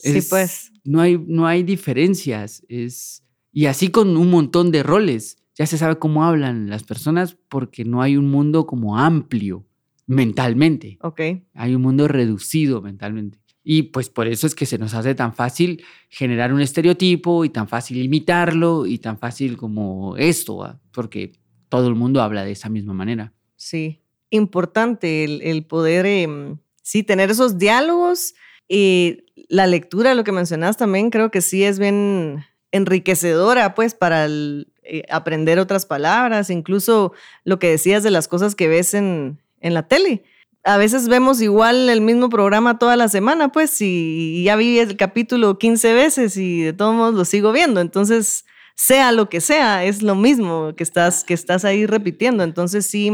[0.03, 0.73] sí, pues.
[0.85, 2.65] No hay, no hay diferencias.
[2.69, 5.39] Es, y así con un montón de roles.
[5.55, 9.67] Ya se sabe cómo hablan las personas porque no hay un mundo como amplio
[10.07, 10.99] mentalmente.
[11.03, 11.21] Ok.
[11.53, 13.39] Hay un mundo reducido mentalmente.
[13.65, 17.51] Y pues por eso es que se nos hace tan fácil generar un estereotipo y
[17.51, 21.33] tan fácil imitarlo y tan fácil como esto, porque
[21.69, 23.33] todo el mundo habla de esa misma manera.
[23.57, 28.35] Sí, importante el, poder, em, sí, tener esos diálogos
[28.69, 34.27] y la lectura, lo que mencionas también, creo que sí es bien enriquecedora, pues, para
[34.27, 37.13] eh, aprender otras palabras, incluso
[37.45, 40.25] lo que decías de las cosas que ves en, en la tele.
[40.65, 44.97] A veces vemos igual el mismo programa toda la semana, pues, y, ya vi el
[44.97, 47.81] capítulo 15 veces y de todos modos lo sigo viendo.
[47.81, 48.45] Entonces,
[48.77, 52.45] sea lo que sea, es lo mismo que estás, que estás ahí repitiendo.
[52.45, 53.11] Entonces, sí,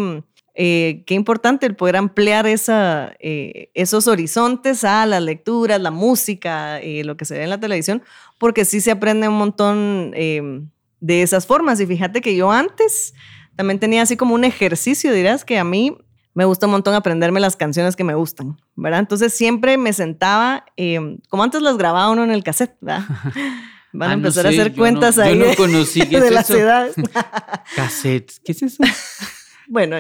[0.55, 7.03] eh, qué importante el poder ampliar eh, esos horizontes a las lecturas, la música, eh,
[7.03, 8.03] lo que se ve en la televisión,
[8.37, 11.81] porque sí se aprende un montón de esas formas.
[11.81, 13.15] Y fíjate que yo antes
[13.57, 15.97] también tenía así como un ejercicio, dirás, que a mí
[16.39, 19.01] me gusta un montón aprenderme las canciones que me gustan, ¿verdad?
[19.01, 23.03] Entonces siempre me sentaba, em, como antes las grababa uno en el cassette, ¿verdad?
[23.93, 26.01] Van a Ah, no empezar a hacer yo cuentas no- yo ahí no de, conocí,
[26.07, 26.59] ¿qué de es las eso?
[26.61, 26.95] edades.
[27.75, 28.39] Cassettes.
[28.45, 28.85] ¿Qué es eso?
[29.67, 29.97] Bueno,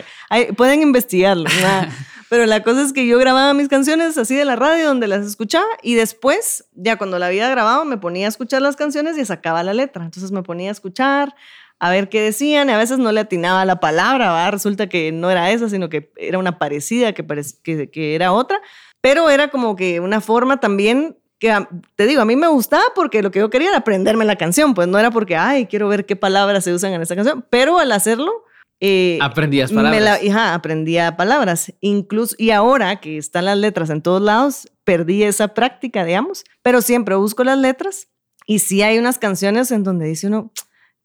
[0.56, 1.44] pueden investigarlo.
[1.44, 1.88] ¿verdad?
[2.30, 5.26] Pero la cosa es que yo grababa mis canciones así de la radio donde las
[5.26, 9.24] escuchaba y después, ya cuando la había grabado, me ponía a escuchar las canciones y
[9.24, 10.04] sacaba la letra.
[10.04, 11.34] Entonces me ponía a escuchar,
[11.80, 14.50] a ver qué decían y a veces no le atinaba la palabra, ¿va?
[14.50, 18.32] resulta que no era esa, sino que era una parecida, que, parec- que, que era
[18.32, 18.60] otra.
[19.00, 21.54] Pero era como que una forma también que,
[21.94, 24.74] te digo, a mí me gustaba porque lo que yo quería era aprenderme la canción,
[24.74, 27.78] pues no era porque, ay, quiero ver qué palabras se usan en esta canción, pero
[27.78, 28.32] al hacerlo...
[28.80, 30.20] eh, Aprendías me palabras.
[30.24, 31.72] la- ajá, aprendía palabras.
[31.80, 36.82] Incluso, y ahora que están las letras en todos lados, perdí esa práctica, digamos, pero
[36.82, 38.08] siempre busco las letras
[38.46, 40.50] y sí hay unas canciones en donde dice uno,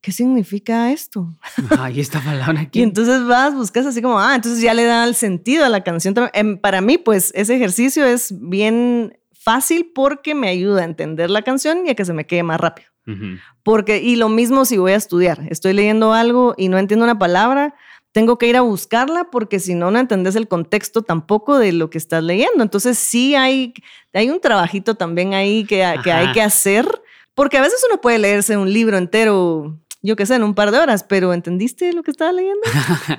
[0.04, 1.34] ¿qué significa esto?
[1.78, 2.80] Ay, esta palabra aquí.
[2.80, 5.82] Y entonces vas, buscas así como, ah, entonces ya le da el sentido a la
[5.82, 6.14] canción.
[6.34, 11.40] Em, Para mí, pues ese ejercicio es bien fácil porque me ayuda a entender la
[11.40, 12.88] canción y a que se me quede más rápido.
[13.62, 17.18] Porque, y lo mismo si voy a estudiar, estoy leyendo algo y no entiendo una
[17.18, 17.74] palabra,
[18.12, 21.90] tengo que ir a buscarla porque si no, no entendés el contexto tampoco de lo
[21.90, 22.62] que estás leyendo.
[22.62, 23.74] Entonces sí hay,
[24.14, 26.86] hay un trabajito también ahí que, que hay que hacer,
[27.34, 30.70] porque a veces uno puede leerse un libro entero, yo qué sé, en un par
[30.70, 32.60] de horas, pero ¿entendiste lo que estaba leyendo?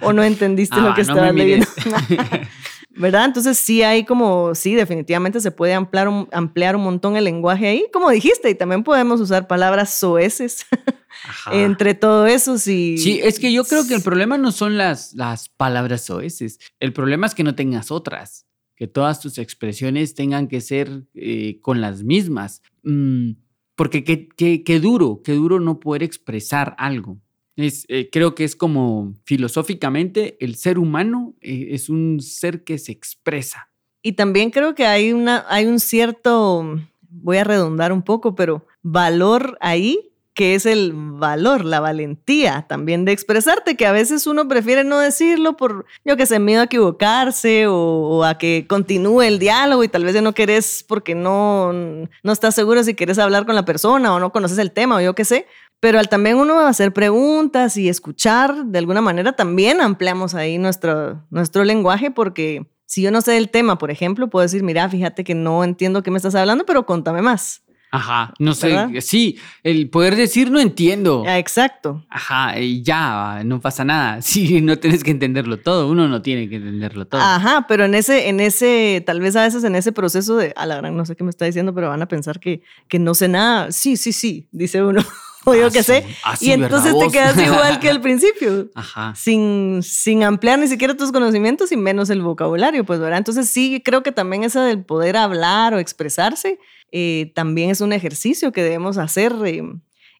[0.04, 1.65] ¿O no entendiste lo Ah, que no estaba leyendo?
[2.98, 3.26] ¿Verdad?
[3.26, 7.67] Entonces sí hay como, sí, definitivamente se puede ampliar un, ampliar un montón el lenguaje
[7.67, 10.65] ahí, como dijiste, y también podemos usar palabras soeces
[11.52, 12.58] entre todo eso.
[12.58, 16.58] Sí, Sí, es que yo creo que el problema no son las, las palabras oeces.
[16.80, 18.45] El problema es que no tengas otras.
[18.78, 22.62] Que todas tus expresiones tengan que ser eh, con las mismas.
[22.84, 23.32] Mm,
[23.75, 27.17] porque qué, qué- qué duro, qué duro no poder expresar algo.
[27.55, 32.77] Es, eh, creo que es como filosóficamente el ser humano eh, es un ser que
[32.77, 33.69] se expresa.
[34.01, 38.65] Y también creo que hay, una, hay un cierto, voy a redundar un poco, pero
[38.83, 44.50] valor ahí, que es el valor, la valentía también de expresarte, que a veces uno
[44.50, 49.39] prefiere no decirlo por, yo que sé, miedo a equivocarse o, a que continúe el
[49.39, 53.45] diálogo y tal vez ya no querés porque no, no estás seguro si quieres hablar
[53.45, 55.48] con la persona o no conoces el tema o yo qué sé.
[55.80, 61.24] Pero al también uno hacer preguntas y escuchar, de alguna manera también ampliamos ahí nuestro,
[61.30, 65.24] nuestro lenguaje porque si yo no sé del tema, por ejemplo, puedo decir, mira, fíjate
[65.24, 67.64] que no entiendo qué me estás hablando, pero contame más.
[67.95, 68.89] Ajá, no sé, ¿Verdad?
[69.01, 71.23] sí, el poder decir no entiendo.
[71.25, 72.03] Ah, Exacto.
[72.10, 74.21] Ajá, y ya, no pasa nada.
[74.36, 77.21] Sí, no tienes que entenderlo todo, uno no tiene que entenderlo todo.
[77.21, 80.65] Ajá, pero en ese, en ese, tal vez a veces en ese proceso de, a
[80.65, 83.13] la gran, no sé qué me está diciendo, pero van a pensar que, que no
[83.13, 83.71] sé nada.
[83.71, 85.01] Sí, sí, sí, dice uno.
[85.45, 85.91] o yo Ah, qué sí.
[85.93, 86.05] sé.
[86.23, 88.69] Ah, sí, y ¿verdad entonces te quedas igual que al principio.
[88.75, 89.13] Ajá.
[89.15, 93.17] sin, sin ampliar ni siquiera tus conocimientos y menos el vocabulario, pues, ¿verdad?
[93.19, 96.60] Entonces sí, creo que también eso del poder hablar o expresarse
[96.91, 99.62] eh, también es un ejercicio que debemos hacer eh,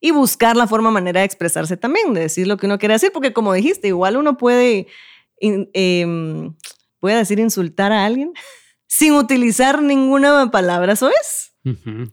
[0.01, 3.11] y buscar la forma, manera de expresarse también, de decir lo que uno quiere decir,
[3.13, 4.88] porque como dijiste, igual uno puede,
[5.39, 6.53] in- em,
[6.99, 8.33] puede decir insultar a alguien
[8.88, 11.53] sin utilizar ninguna palabra, ¿eso es?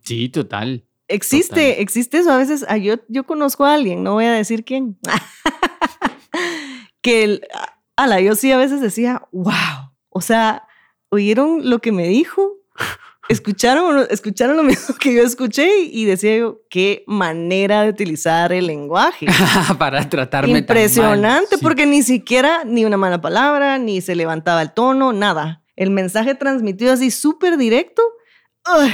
[0.05, 0.87] Sí, total.
[1.09, 1.83] Existe, Total.
[1.83, 2.33] existe eso.
[2.33, 4.99] A veces, ah, yo, yo conozco a alguien, no voy a decir quién,
[7.03, 7.47] que, el,
[7.97, 10.67] ala, yo sí a veces decía, wow, o sea,
[11.11, 12.59] ¿oyeron lo que me dijo?
[13.29, 15.81] ¿Escucharon, escucharon lo mismo que yo escuché?
[15.85, 19.27] Y decía yo, qué manera de utilizar el lenguaje.
[19.79, 20.61] Para tratarme tan mal.
[20.61, 21.63] Impresionante, Sí.
[21.63, 25.63] porque ni siquiera ni una mala palabra, ni se levantaba el tono, nada.
[25.77, 28.03] El mensaje transmitido así súper directo.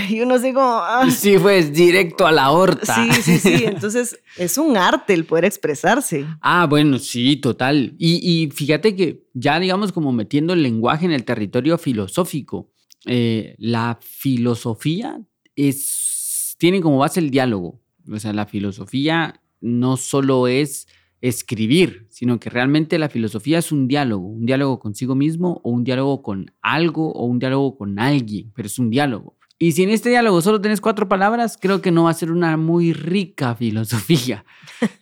[0.09, 0.66] Y uno así como...
[0.66, 1.09] ah.
[1.11, 2.94] Sí, pues directo a la horta.
[2.94, 3.64] Sí, sí, sí.
[3.66, 6.26] Entonces es un arte el poder expresarse.
[6.40, 7.94] Ah, bueno, sí, total.
[7.98, 12.70] Y, y fíjate que ya, digamos, como metiendo el lenguaje en el territorio filosófico,
[13.07, 15.20] eh, la filosofía
[15.54, 17.81] es, tiene como base el diálogo.
[18.11, 20.87] O sea, la filosofía no solo es
[21.20, 25.85] escribir, sino que realmente la filosofía es un diálogo, un diálogo consigo mismo o un
[25.85, 29.38] diálogo con algo o un diálogo con alguien, pero es un diálogo.
[29.59, 32.31] Y si en este diálogo solo tienes cuatro palabras, creo que no va a ser
[32.31, 34.44] una muy rica filosofía.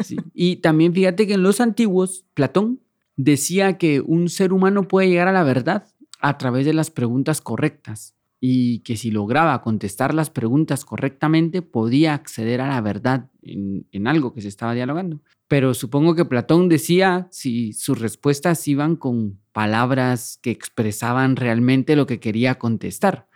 [0.02, 0.16] Sí.
[0.32, 2.80] Y también fíjate que en los antiguos, Platón
[3.16, 5.86] decía que un ser humano puede llegar a la verdad
[6.18, 12.14] a través de las preguntas correctas y que si lograba contestar las preguntas correctamente podía
[12.14, 15.20] acceder a la verdad en, en algo que se estaba dialogando.
[15.48, 22.06] Pero supongo que Platón decía si sus respuestas iban con palabras que expresaban realmente lo
[22.06, 23.28] que quería contestar.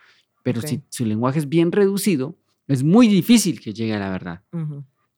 [0.42, 0.66] Pero Ok.
[0.66, 2.36] si su lenguaje es bien reducido,
[2.68, 4.42] es muy difícil que llegue a la verdad.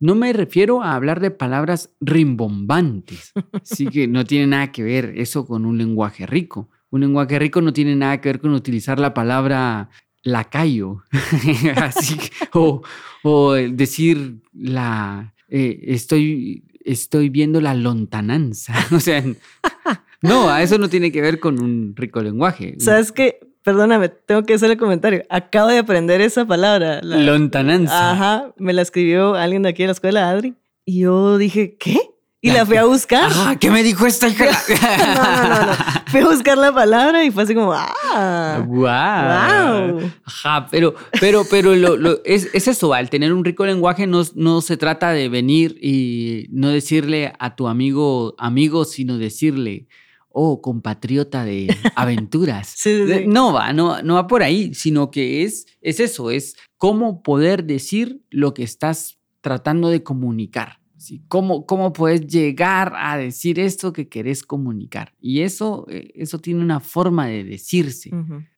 [0.01, 3.33] No me refiero a hablar de palabras rimbombantes.
[3.63, 6.69] Así que no tiene nada que ver eso con un lenguaje rico.
[6.91, 9.91] Un lenguaje rico no tiene nada que ver con utilizar la palabra
[10.23, 11.03] lacayo.
[11.77, 12.17] Así,
[12.53, 12.83] o,
[13.23, 18.75] o decir la eh, estoy, estoy viendo la lontananza.
[18.93, 19.23] o sea,
[20.23, 22.75] no, a eso no tiene que ver con un rico lenguaje.
[22.79, 23.39] ¿Sabes qué?
[23.63, 25.23] Perdóname, tengo que hacer el comentario.
[25.29, 27.01] Acabo de aprender esa palabra.
[27.03, 28.13] Lontananza.
[28.13, 30.55] Ajá, me la escribió alguien de aquí de la escuela, Adri.
[30.85, 31.99] Y yo dije, ¿qué?
[32.45, 33.31] Y la fui a buscar.
[33.61, 34.47] ¿qué me dijo esta hija?
[35.15, 35.73] no, no, no,
[36.09, 38.65] Fui a buscar la palabra y fue así como, ¡ah!
[38.67, 40.11] ¡Wow!
[40.25, 44.61] Ajá, pero, pero, pero lo, es, es, eso, al tener un rico lenguaje no, no
[44.61, 49.87] se trata de venir y no decirle a tu amigo, amigo, sino decirle,
[50.33, 52.75] oh, compatriota de aventuras.
[53.27, 57.65] No va, no, no va por ahí, sino que es, es eso, es cómo poder
[57.65, 60.81] decir lo que estás tratando de comunicar.
[60.97, 61.23] ¿sí?
[61.29, 65.15] ¿Cómo, ¿Cómo puedes llegar a decir esto que querés comunicar?
[65.21, 68.11] Y eso, eh, eso tiene una forma de decirse,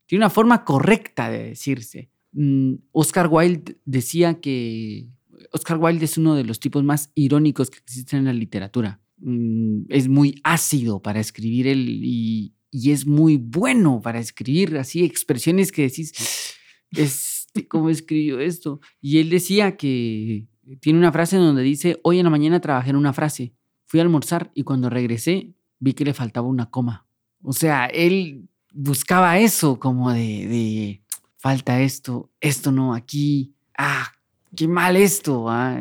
[0.06, 2.10] tiene una forma correcta de decirse.
[2.32, 5.06] Mm, Oscar Wilde decía que
[5.52, 9.00] Oscar Wilde es uno de los tipos más irónicos que existen en la literatura.
[9.26, 15.72] Mm, es muy ácido para escribir él y, es muy bueno para escribir así expresiones
[15.72, 16.12] que decís,
[16.90, 18.80] es, ¿cómo escribió esto?
[19.00, 20.46] Y él decía que
[20.80, 23.54] tiene una frase donde dice, hoy en la mañana trabajé en una frase,
[23.86, 27.06] fui a almorzar y cuando regresé vi que le faltaba una coma.
[27.42, 31.02] O sea, él buscaba eso como de, de
[31.38, 34.12] falta esto, esto no, aquí, ah,
[34.54, 35.48] qué mal esto.
[35.48, 35.80] Ah.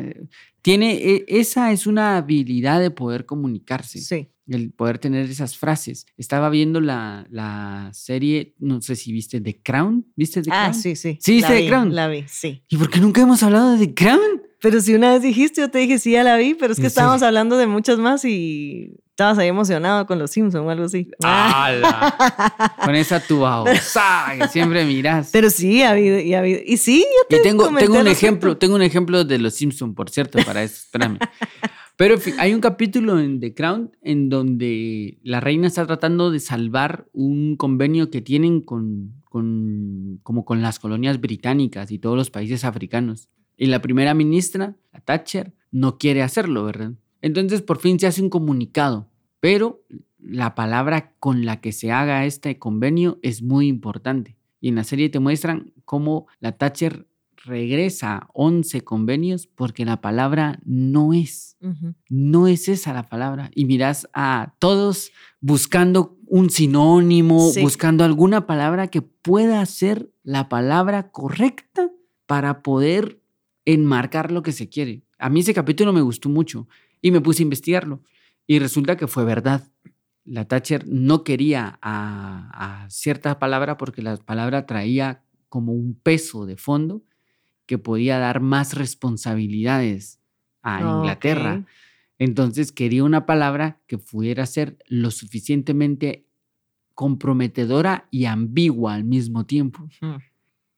[0.64, 4.00] Tiene, e, esa es una habilidad de poder comunicarse.
[4.00, 4.30] Sí.
[4.46, 6.06] El poder tener esas frases.
[6.16, 10.06] Estaba viendo la, la serie, no sé si viste The Crown.
[10.16, 10.82] ¿Viste The ah, Crown?
[10.82, 11.18] sí, sí.
[11.20, 11.94] ¿Sí viste The Crown?
[11.94, 12.62] La vi, sí.
[12.70, 14.42] ¿Y por qué nunca hemos hablado de The Crown?
[14.62, 16.86] Pero si una vez dijiste, yo te dije, sí, ya la vi, pero es que
[16.86, 21.08] estábamos hablando de muchas más y estabas ahí emocionado con los Simpsons o algo así.
[22.84, 25.30] con esa tu que siempre miras.
[25.32, 26.58] Pero sí, ha habido, y ha habido.
[26.66, 30.10] Y sí, yo te tengo, tengo un ejemplo, tengo un ejemplo de los Simpsons, por
[30.10, 31.18] cierto, para eso, espérame.
[31.96, 37.06] Pero hay un capítulo en The Crown en donde la reina está tratando de salvar
[37.12, 42.64] un convenio que tienen con, con, como con las colonias británicas y todos los países
[42.64, 43.28] africanos.
[43.56, 46.94] Y la primera ministra, la Thatcher, no quiere hacerlo, ¿verdad?
[47.24, 49.08] Entonces por fin se hace un comunicado,
[49.40, 49.82] pero
[50.18, 54.36] la palabra con la que se haga este convenio es muy importante.
[54.60, 57.06] Y en la serie te muestran cómo la Thatcher
[57.42, 61.56] regresa 11 convenios porque la palabra no es.
[62.10, 63.50] No es esa la palabra.
[63.54, 65.10] Y miras a todos
[65.40, 71.90] buscando un sinónimo, buscando alguna palabra que pueda ser la palabra correcta
[72.26, 73.22] para poder
[73.64, 75.04] enmarcar lo que se quiere.
[75.18, 76.68] A mí ese capítulo me gustó mucho
[77.04, 78.00] y me puse a investigarlo.
[78.46, 79.70] Y resulta que fue verdad.
[80.24, 86.56] La Thatcher no quería a, cierta palabra porque la palabra traía como un peso de
[86.56, 87.02] fondo
[87.66, 90.18] que podía dar más responsabilidades
[90.62, 91.66] a Inglaterra.
[92.18, 96.26] Entonces quería una palabra que pudiera ser lo suficientemente
[96.94, 99.90] comprometedora y ambigua al mismo tiempo.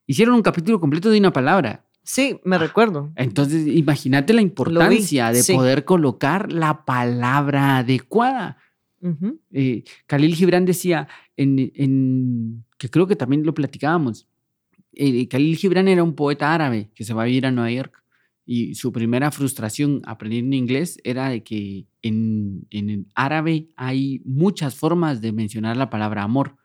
[0.08, 3.12] Hicieron un capítulo completo de una palabra Sí, me recuerdo.
[3.16, 8.58] Entonces, imagínate la importancia de poder colocar la palabra adecuada.
[9.52, 14.28] Eh, Khalil Gibran decía, en, que creo que también lo platicábamos,
[14.92, 18.04] eh, Khalil Gibran era un poeta árabe que se va a vivir a Nueva York
[18.44, 25.20] y su primera frustración aprendiendo inglés era de que en, en árabe hay muchas formas
[25.20, 26.56] de mencionar la palabra amor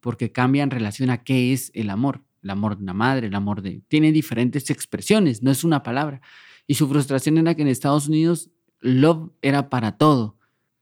[0.00, 3.34] porque cambia en relación a qué es el amor el amor de una madre, el
[3.34, 3.82] amor de...
[3.88, 6.20] Tiene diferentes expresiones, no es una palabra.
[6.66, 8.50] Y su frustración era que en Estados Unidos
[8.80, 10.38] love era para todo.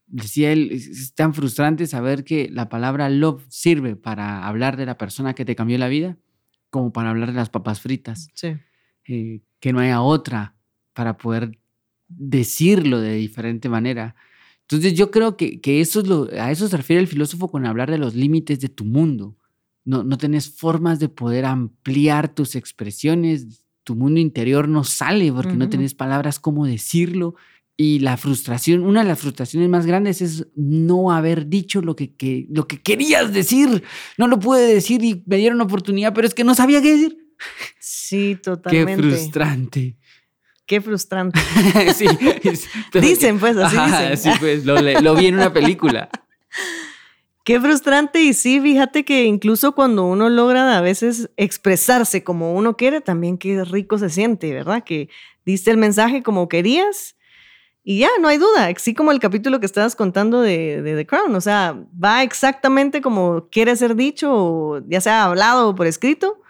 [0.07, 4.97] Decía él, es tan frustrante saber que la palabra love sirve para hablar de la
[4.97, 6.17] persona que te cambió la vida
[6.69, 8.27] como para hablar de las papas fritas.
[8.33, 8.55] Sí.
[9.07, 10.55] Eh, que no haya otra
[10.93, 11.59] para poder
[12.07, 14.15] decirlo de diferente manera.
[14.61, 17.65] Entonces yo creo que, que eso es lo, a eso se refiere el filósofo con
[17.65, 19.35] hablar de los límites de tu mundo
[19.85, 25.53] no, no tenés formas de poder ampliar tus expresiones, tu mundo interior no sale porque
[25.53, 27.35] no tenés palabras como decirlo.
[27.75, 32.45] Y la frustración, una de las frustraciones más grandes es no haber dicho lo que,
[32.51, 33.83] lo que querías decir.
[34.17, 37.17] No lo pude decir y me dieron oportunidad, pero es que no sabía qué decir.
[37.79, 39.01] Sí, totalmente.
[39.01, 39.97] Qué frustrante.
[40.65, 41.39] Qué frustrante.
[41.95, 42.05] sí,
[42.99, 44.17] dicen, pues, así dicen.
[44.17, 46.09] Sí, pues, lo, lo vi en una película.
[47.49, 52.77] Qué frustrante y sí, fíjate que incluso cuando uno logra a veces expresarse como uno
[52.77, 54.83] quiere, también qué rico se siente, ¿verdad?
[54.83, 55.09] Que
[55.47, 57.15] diste el mensaje como querías
[57.83, 58.67] y ya, no hay duda.
[58.67, 63.01] Así como el capítulo que estabas contando de, de The Crown, o sea, va exactamente
[63.01, 66.43] como quiere ser dicho, ya sea hablado o por escrito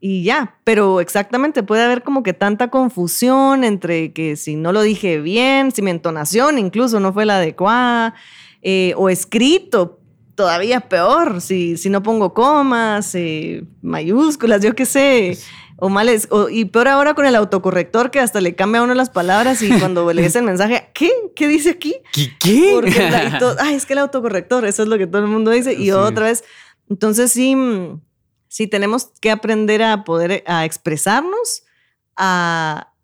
[0.00, 4.80] y ya, pero exactamente puede haber como que tanta confusión entre que si no lo
[4.80, 8.14] dije bien, si mi entonación incluso no fue la adecuada,
[8.62, 9.99] eh, o escrito,
[10.40, 15.36] todavía peor, si, si no pongo comas, eh, mayúsculas, yo qué sé,
[15.76, 19.10] o males, y peor ahora con el autocorrector que hasta le cambia a uno las
[19.10, 21.12] palabras y cuando lees el mensaje, ¿qué?
[21.36, 21.96] ¿Qué dice aquí?
[22.14, 22.32] ¿Qué?
[22.40, 22.70] qué?
[22.72, 22.98] Porque
[23.60, 26.24] ay, es que el autocorrector, eso es lo que todo el mundo dice, y otra
[26.24, 26.42] vez,
[26.88, 28.00] entonces sí mm,
[28.48, 31.64] sí tenemos que aprender a poder a expresarnos,
[32.16, 32.94] a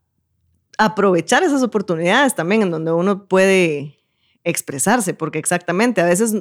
[0.79, 3.99] aprovechar esas oportunidades también en donde uno puede
[4.43, 6.35] expresarse, porque exactamente, a veces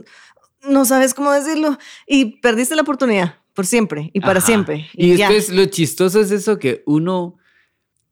[0.64, 1.78] no sabes cómo decirlo
[2.08, 4.88] y perdiste la oportunidad por siempre y para siempre.
[4.94, 7.38] Y, después lo chistoso es eso que uno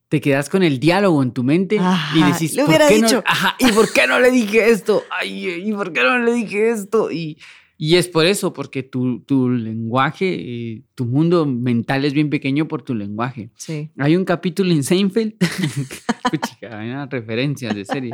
[0.08, 1.80] te quedas con el diálogo en tu mente
[2.14, 3.24] y decís, le hubiera dicho.
[3.26, 5.04] ajá, ¿y por qué no le dije esto?
[5.10, 7.12] Ay, ¿y por qué no le dije esto?
[7.12, 7.40] Y
[7.78, 12.68] y es por eso, porque tu, tu lenguaje, eh, tu mundo mental es bien pequeño
[12.68, 13.50] por tu lenguaje.
[13.56, 13.90] Sí.
[13.98, 15.34] Hay un capítulo en Seinfeld,
[16.48, 18.12] chica, hay una referencia de serie.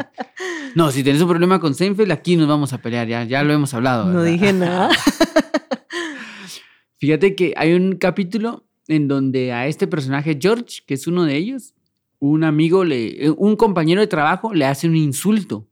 [0.76, 3.53] No, si tienes un problema con Seinfeld, aquí nos vamos a pelear, ya, ya lo
[3.53, 4.05] hemos hablado.
[4.05, 4.89] No dije nada.
[6.97, 11.36] Fíjate que hay un capítulo en donde a este personaje, George, que es uno de
[11.36, 11.76] ellos,
[12.20, 15.68] un amigo, le, un compañero de trabajo le hace un insulto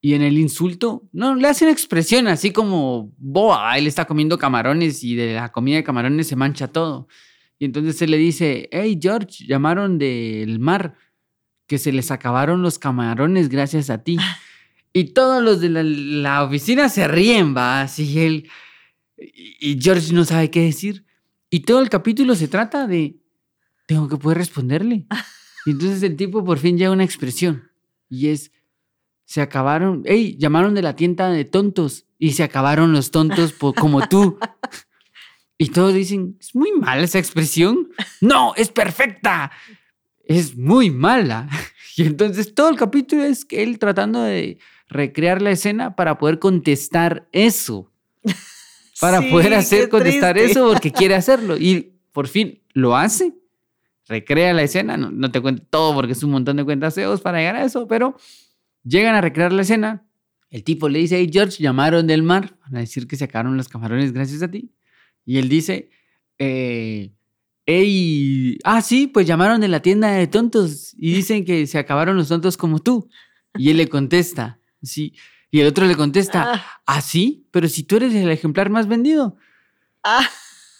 [0.00, 4.38] y en el insulto, no, le hace una expresión así como boa, él está comiendo
[4.38, 7.06] camarones y de la comida de camarones se mancha todo.
[7.58, 10.94] Y entonces él le dice, hey George, llamaron del mar,
[11.66, 14.16] que se les acabaron los camarones gracias a ti.
[14.92, 18.48] Y todos los de la, oficina se ríen, va, así él,
[19.16, 21.04] y George no sabe qué decir.
[21.50, 23.16] Y todo el capítulo se trata de,
[23.86, 25.06] tengo que poder responderle.
[25.66, 27.70] Y entonces el tipo por fin llega a una expresión
[28.08, 28.50] y es,
[29.30, 30.36] se acabaron, ¡Ey!
[30.38, 34.40] llamaron de la tienda de tontos y se acabaron los tontos como tú.
[35.56, 37.90] Y todos dicen, es muy mala esa expresión.
[38.20, 39.52] No, es perfecta.
[40.24, 41.48] Es muy mala.
[41.96, 44.58] Y entonces todo el capítulo es él tratando de
[44.88, 47.92] recrear la escena para poder contestar eso.
[49.00, 51.56] Para poder hacer contestar eso porque quiere hacerlo.
[51.56, 53.34] Y por fin lo hace.
[54.08, 54.96] Recrea la escena.
[54.96, 57.86] No, no te cuento todo porque es un montón de cuentas para llegar a eso,
[57.86, 58.16] pero
[58.82, 60.06] Llegan a recrear la escena.
[60.50, 62.58] El tipo le dice, hey George, llamaron del mar.
[62.62, 64.72] Van a decir que se acabaron los camarones gracias a ti.
[65.24, 65.90] Y él dice,
[66.38, 67.12] eh,
[67.66, 72.16] hey, ah, sí, pues llamaron de la tienda de tontos y dicen que se acabaron
[72.16, 73.08] los tontos como tú.
[73.56, 75.14] Y él le contesta, sí.
[75.50, 78.88] Y el otro le contesta, ah, ¿Ah sí, pero si tú eres el ejemplar más
[78.88, 79.36] vendido.
[80.02, 80.28] Ah.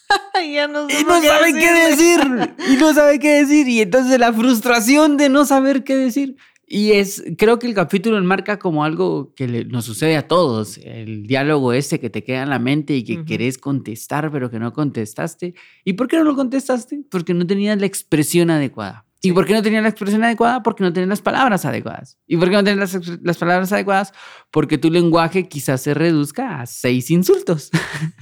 [0.52, 2.20] ya no y no sabe qué decir.
[2.68, 3.68] Y no sabe qué decir.
[3.68, 6.36] Y entonces la frustración de no saber qué decir.
[6.72, 11.26] Y es, creo que el capítulo enmarca como algo que nos sucede a todos, el
[11.26, 14.72] diálogo ese que te queda en la mente y que querés contestar, pero que no
[14.72, 15.54] contestaste.
[15.84, 17.02] ¿Y por qué no lo contestaste?
[17.10, 19.04] Porque no tenías la expresión adecuada.
[19.20, 20.62] ¿Y por qué no tenías la expresión adecuada?
[20.62, 22.18] Porque no tenías las palabras adecuadas.
[22.28, 24.12] ¿Y por qué no tenías las, las, palabras adecuadas?
[24.52, 27.70] Porque tu lenguaje quizás se reduzca a seis insultos.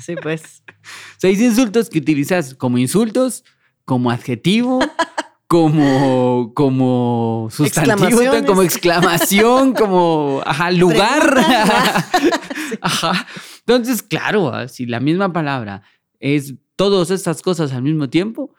[0.01, 0.64] Sí, pues.
[1.18, 3.44] seis insultos que utilizas como insultos,
[3.84, 4.80] como adjetivo,
[5.49, 11.36] como, como sustantivo, como exclamación, como ajá, lugar.
[12.82, 13.26] ajá.
[13.61, 15.82] Entonces, claro, si la misma palabra
[16.20, 18.55] es todas estas cosas al mismo tiempo,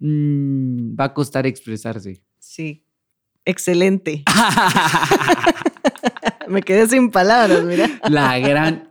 [0.00, 2.22] mm, va a costar expresarse.
[2.38, 2.84] Sí,
[3.46, 4.22] excelente.
[6.48, 7.88] Me quedé sin palabras, mira.
[8.08, 8.88] La gran...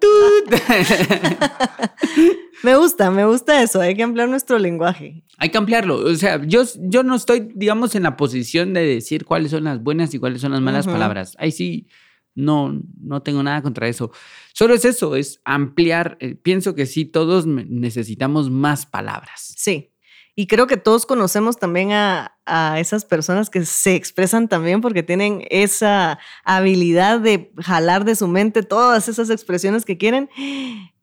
[2.64, 3.82] me gusta, me gusta eso.
[3.82, 5.24] Hay que ampliar nuestro lenguaje.
[5.38, 5.98] Hay que ampliarlo.
[5.98, 9.82] O sea, yo, yo no estoy, digamos, en la posición de decir cuáles son las
[9.82, 11.36] buenas y cuáles son las malas palabras.
[11.40, 11.88] Ahí sí,
[12.34, 14.12] no, no tengo nada contra eso.
[14.54, 16.18] Solo es eso, es ampliar.
[16.20, 19.54] Eh, pienso que sí, todos necesitamos más palabras.
[19.58, 19.92] Sí.
[20.36, 25.02] Y creo que todos conocemos también a, a, esas personas que se expresan también porque
[25.02, 30.30] tienen esa habilidad de jalar de su mente todas esas expresiones que quieren.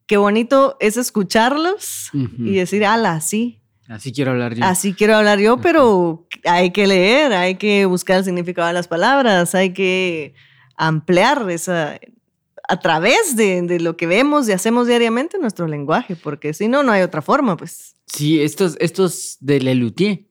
[0.07, 3.61] Qué bonito es escucharlos y decir, ala, sí.
[3.88, 4.64] Así quiero hablar yo.
[4.64, 8.88] Así quiero hablar yo, pero hay que leer, hay que buscar el significado de las
[8.88, 10.34] palabras, hay que
[10.76, 11.98] ampliar esa,
[12.68, 16.82] a través de, de, lo que vemos y hacemos diariamente nuestro lenguaje, porque si no,
[16.82, 17.94] no hay otra forma, pues.
[18.07, 20.26] Sí, estos, estos de Lelutier.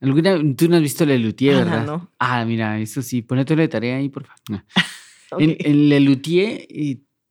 [0.00, 1.86] ¿Alguna, tú no has visto Lelutier, ¿verdad?
[1.86, 2.12] No.
[2.18, 4.64] Ah, mira, eso sí, ponete la tarea ahí, por favor.
[5.38, 6.66] En, en Lelutier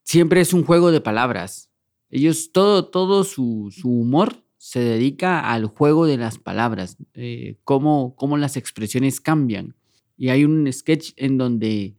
[0.04, 1.67] siempre es un juego de palabras.
[2.10, 8.14] Ellos, todo, todo su, su humor se dedica al juego de las palabras, eh, cómo,
[8.16, 9.76] cómo las expresiones cambian.
[10.16, 11.96] Y hay un sketch en donde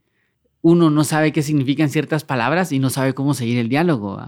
[0.62, 4.20] uno no sabe qué significan ciertas palabras y no sabe cómo seguir el diálogo.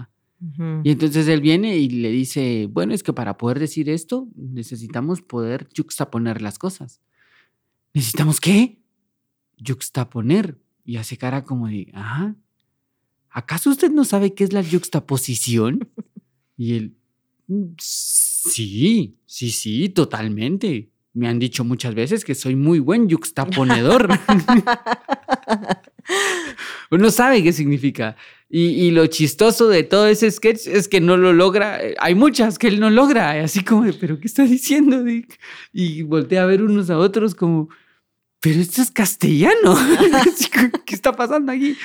[0.82, 5.22] Y entonces él viene y le dice, bueno, es que para poder decir esto necesitamos
[5.22, 7.00] poder juxtaponer las cosas.
[7.94, 8.82] ¿Necesitamos qué?
[9.64, 10.58] Juxtaponer.
[10.84, 11.92] Y hace cara como de,
[13.32, 15.88] ¿acaso usted no sabe qué es la juxtaposición?
[16.56, 16.94] Y él,
[17.48, 20.90] "Mm, sí, sí, sí, totalmente.
[21.14, 24.08] Me han dicho muchas veces que soy muy buen juxtaponedor.
[26.90, 28.16] Uno sabe qué significa.
[28.48, 31.80] Y, lo chistoso de todo ese sketch es que no lo logra.
[31.98, 33.42] Hay muchas que él no logra.
[33.42, 35.02] Así como ¿pero qué está diciendo?
[35.02, 35.38] Dick?".
[35.72, 37.68] Y voltea a ver unos a otros como,
[38.40, 39.76] pero esto es castellano.
[40.86, 41.76] ¿Qué está pasando aquí?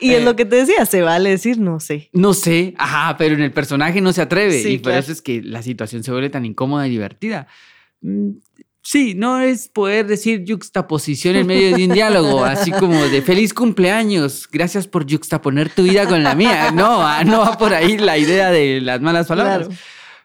[0.00, 2.10] Y Eh, es lo que te decía, se vale decir no sé.
[2.12, 4.62] No sé, ajá, pero en el personaje no se atreve.
[4.62, 5.00] Sí, y por claro.
[5.00, 7.46] eso es que la situación se vuelve tan incómoda y divertida.
[8.00, 8.30] Mm,
[8.88, 13.52] Sí, no es poder decir juxtaposición en medio de un diálogo, así como de feliz
[13.52, 16.70] cumpleaños, gracias por juxtaponer tu vida con la mía.
[16.70, 19.66] No, ah, no va por ahí la idea de las malas palabras.
[19.66, 19.80] Claro.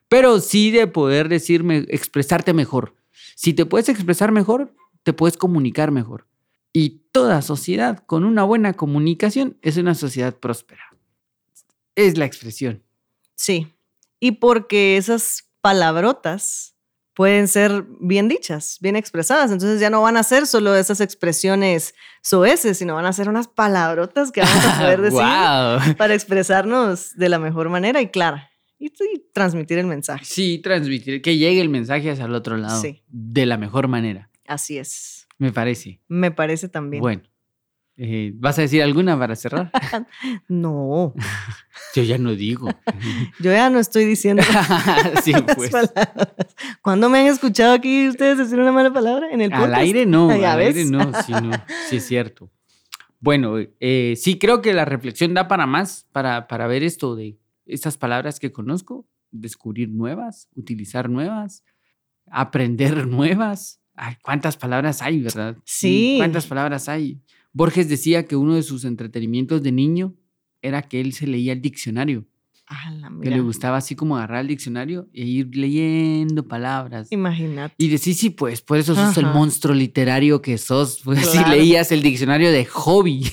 [0.10, 2.94] Pero sí de poder decirme, expresarte mejor.
[3.34, 6.28] Si te puedes expresar mejor, te puedes comunicar mejor.
[6.72, 10.84] Y toda sociedad con una buena comunicación es una sociedad próspera.
[11.96, 12.84] Es la expresión.
[13.36, 13.68] Sí.
[14.20, 16.76] Y porque esas palabrotas
[17.14, 19.52] pueden ser bien dichas, bien expresadas.
[19.52, 23.48] Entonces ya no van a ser solo esas expresiones soeces, sino van a ser unas
[23.48, 25.96] palabrotas que vamos a poder decir ¡Wow!
[25.98, 28.50] para expresarnos de la mejor manera y clara.
[28.80, 30.26] Y, y transmitir el mensaje.
[30.26, 33.04] Sí, transmitir, que llegue el mensaje hacia el otro lado Sí.
[33.08, 35.21] de la mejor manera, Así es.
[35.42, 36.00] Me parece.
[36.08, 37.02] Me parece también.
[37.02, 37.24] Bueno,
[37.98, 39.72] eh, ¿vas a decir alguna para cerrar?
[40.48, 41.16] No,
[41.96, 42.70] Yo ya no digo.
[43.40, 44.44] yo ya no estoy diciendo
[45.24, 45.72] sí, pues.
[46.84, 49.32] ¿Cuándo me han escuchado aquí ustedes decir una mala palabra?
[49.32, 50.76] En el Al aire no, al ves.
[50.76, 51.52] aire no, sí, no,
[51.90, 52.52] sí es cierto.
[53.20, 57.40] Bueno, eh, sí creo que la reflexión da para más, para, para ver esto de
[57.66, 61.64] estas palabras que conozco, descubrir nuevas, utilizar nuevas,
[62.28, 63.81] aprender nuevas.
[64.04, 65.56] Ay, ¿Cuántas palabras hay, verdad?
[65.64, 66.16] Sí.
[66.18, 67.22] ¿Cuántas palabras hay?
[67.54, 70.16] Borges decía que uno de sus entretenimientos de niño
[70.64, 72.26] era que él se leía el diccionario,
[72.66, 77.12] Ala, que le gustaba así como agarrar el diccionario e ir leyendo palabras.
[77.12, 77.76] Imagínate.
[77.78, 81.02] Y decís, sí, pues, por eso sos el monstruo literario que sos.
[81.04, 83.32] Pues si leías el diccionario de hobby.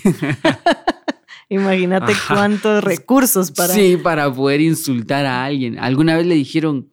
[1.48, 2.34] Imagínate Ajá.
[2.34, 3.72] cuántos recursos para.
[3.72, 5.78] Sí, para poder insultar a alguien.
[5.78, 6.90] Alguna vez le dijeron,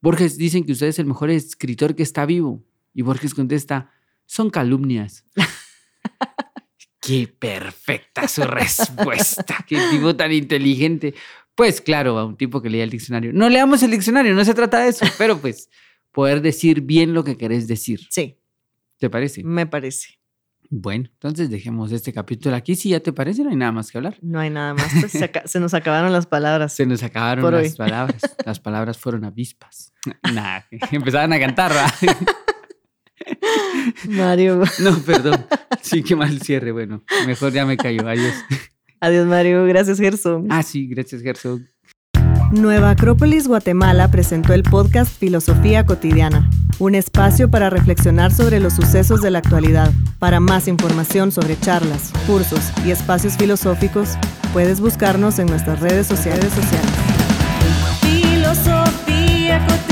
[0.00, 2.62] Borges, dicen que usted es el mejor escritor que está vivo.
[2.98, 3.92] Y Borges contesta,
[4.26, 5.24] son calumnias.
[7.00, 9.64] Qué perfecta su respuesta.
[9.68, 11.14] Qué tipo tan inteligente.
[11.54, 13.32] Pues claro, a un tipo que leía el diccionario.
[13.32, 15.70] No leamos el diccionario, no se trata de eso, pero pues
[16.10, 18.00] poder decir bien lo que querés decir.
[18.10, 18.36] Sí,
[18.96, 19.44] ¿Te parece?
[19.44, 20.18] me parece.
[20.68, 22.74] Bueno, entonces dejemos este capítulo aquí.
[22.74, 24.18] Si ya te parece, no hay nada más que hablar.
[24.22, 24.92] No hay nada más.
[25.00, 25.12] pues,
[25.44, 26.72] se, nos acabaron las palabras.
[26.72, 27.76] Se nos acabaron las hoy.
[27.76, 28.22] palabras.
[28.44, 29.94] Las palabras fueron avispas.
[30.90, 31.86] Empezaban a cantar, ¿va?
[34.08, 34.62] Mario.
[34.80, 35.46] No, perdón.
[35.82, 36.72] Sí, qué mal cierre.
[36.72, 38.06] Bueno, mejor ya me cayó.
[38.06, 38.34] Adiós.
[39.00, 39.64] Adiós, Mario.
[39.66, 40.46] Gracias, Gerson.
[40.50, 41.68] Ah, sí, gracias, Gerson.
[42.50, 46.48] Nueva Acrópolis Guatemala presentó el podcast Filosofía Cotidiana,
[46.78, 49.92] un espacio para reflexionar sobre los sucesos de la actualidad.
[50.18, 54.16] Para más información sobre charlas, cursos y espacios filosóficos,
[54.54, 56.50] puedes buscarnos en nuestras redes sociales.
[58.00, 59.87] Filosofía Cotidiana.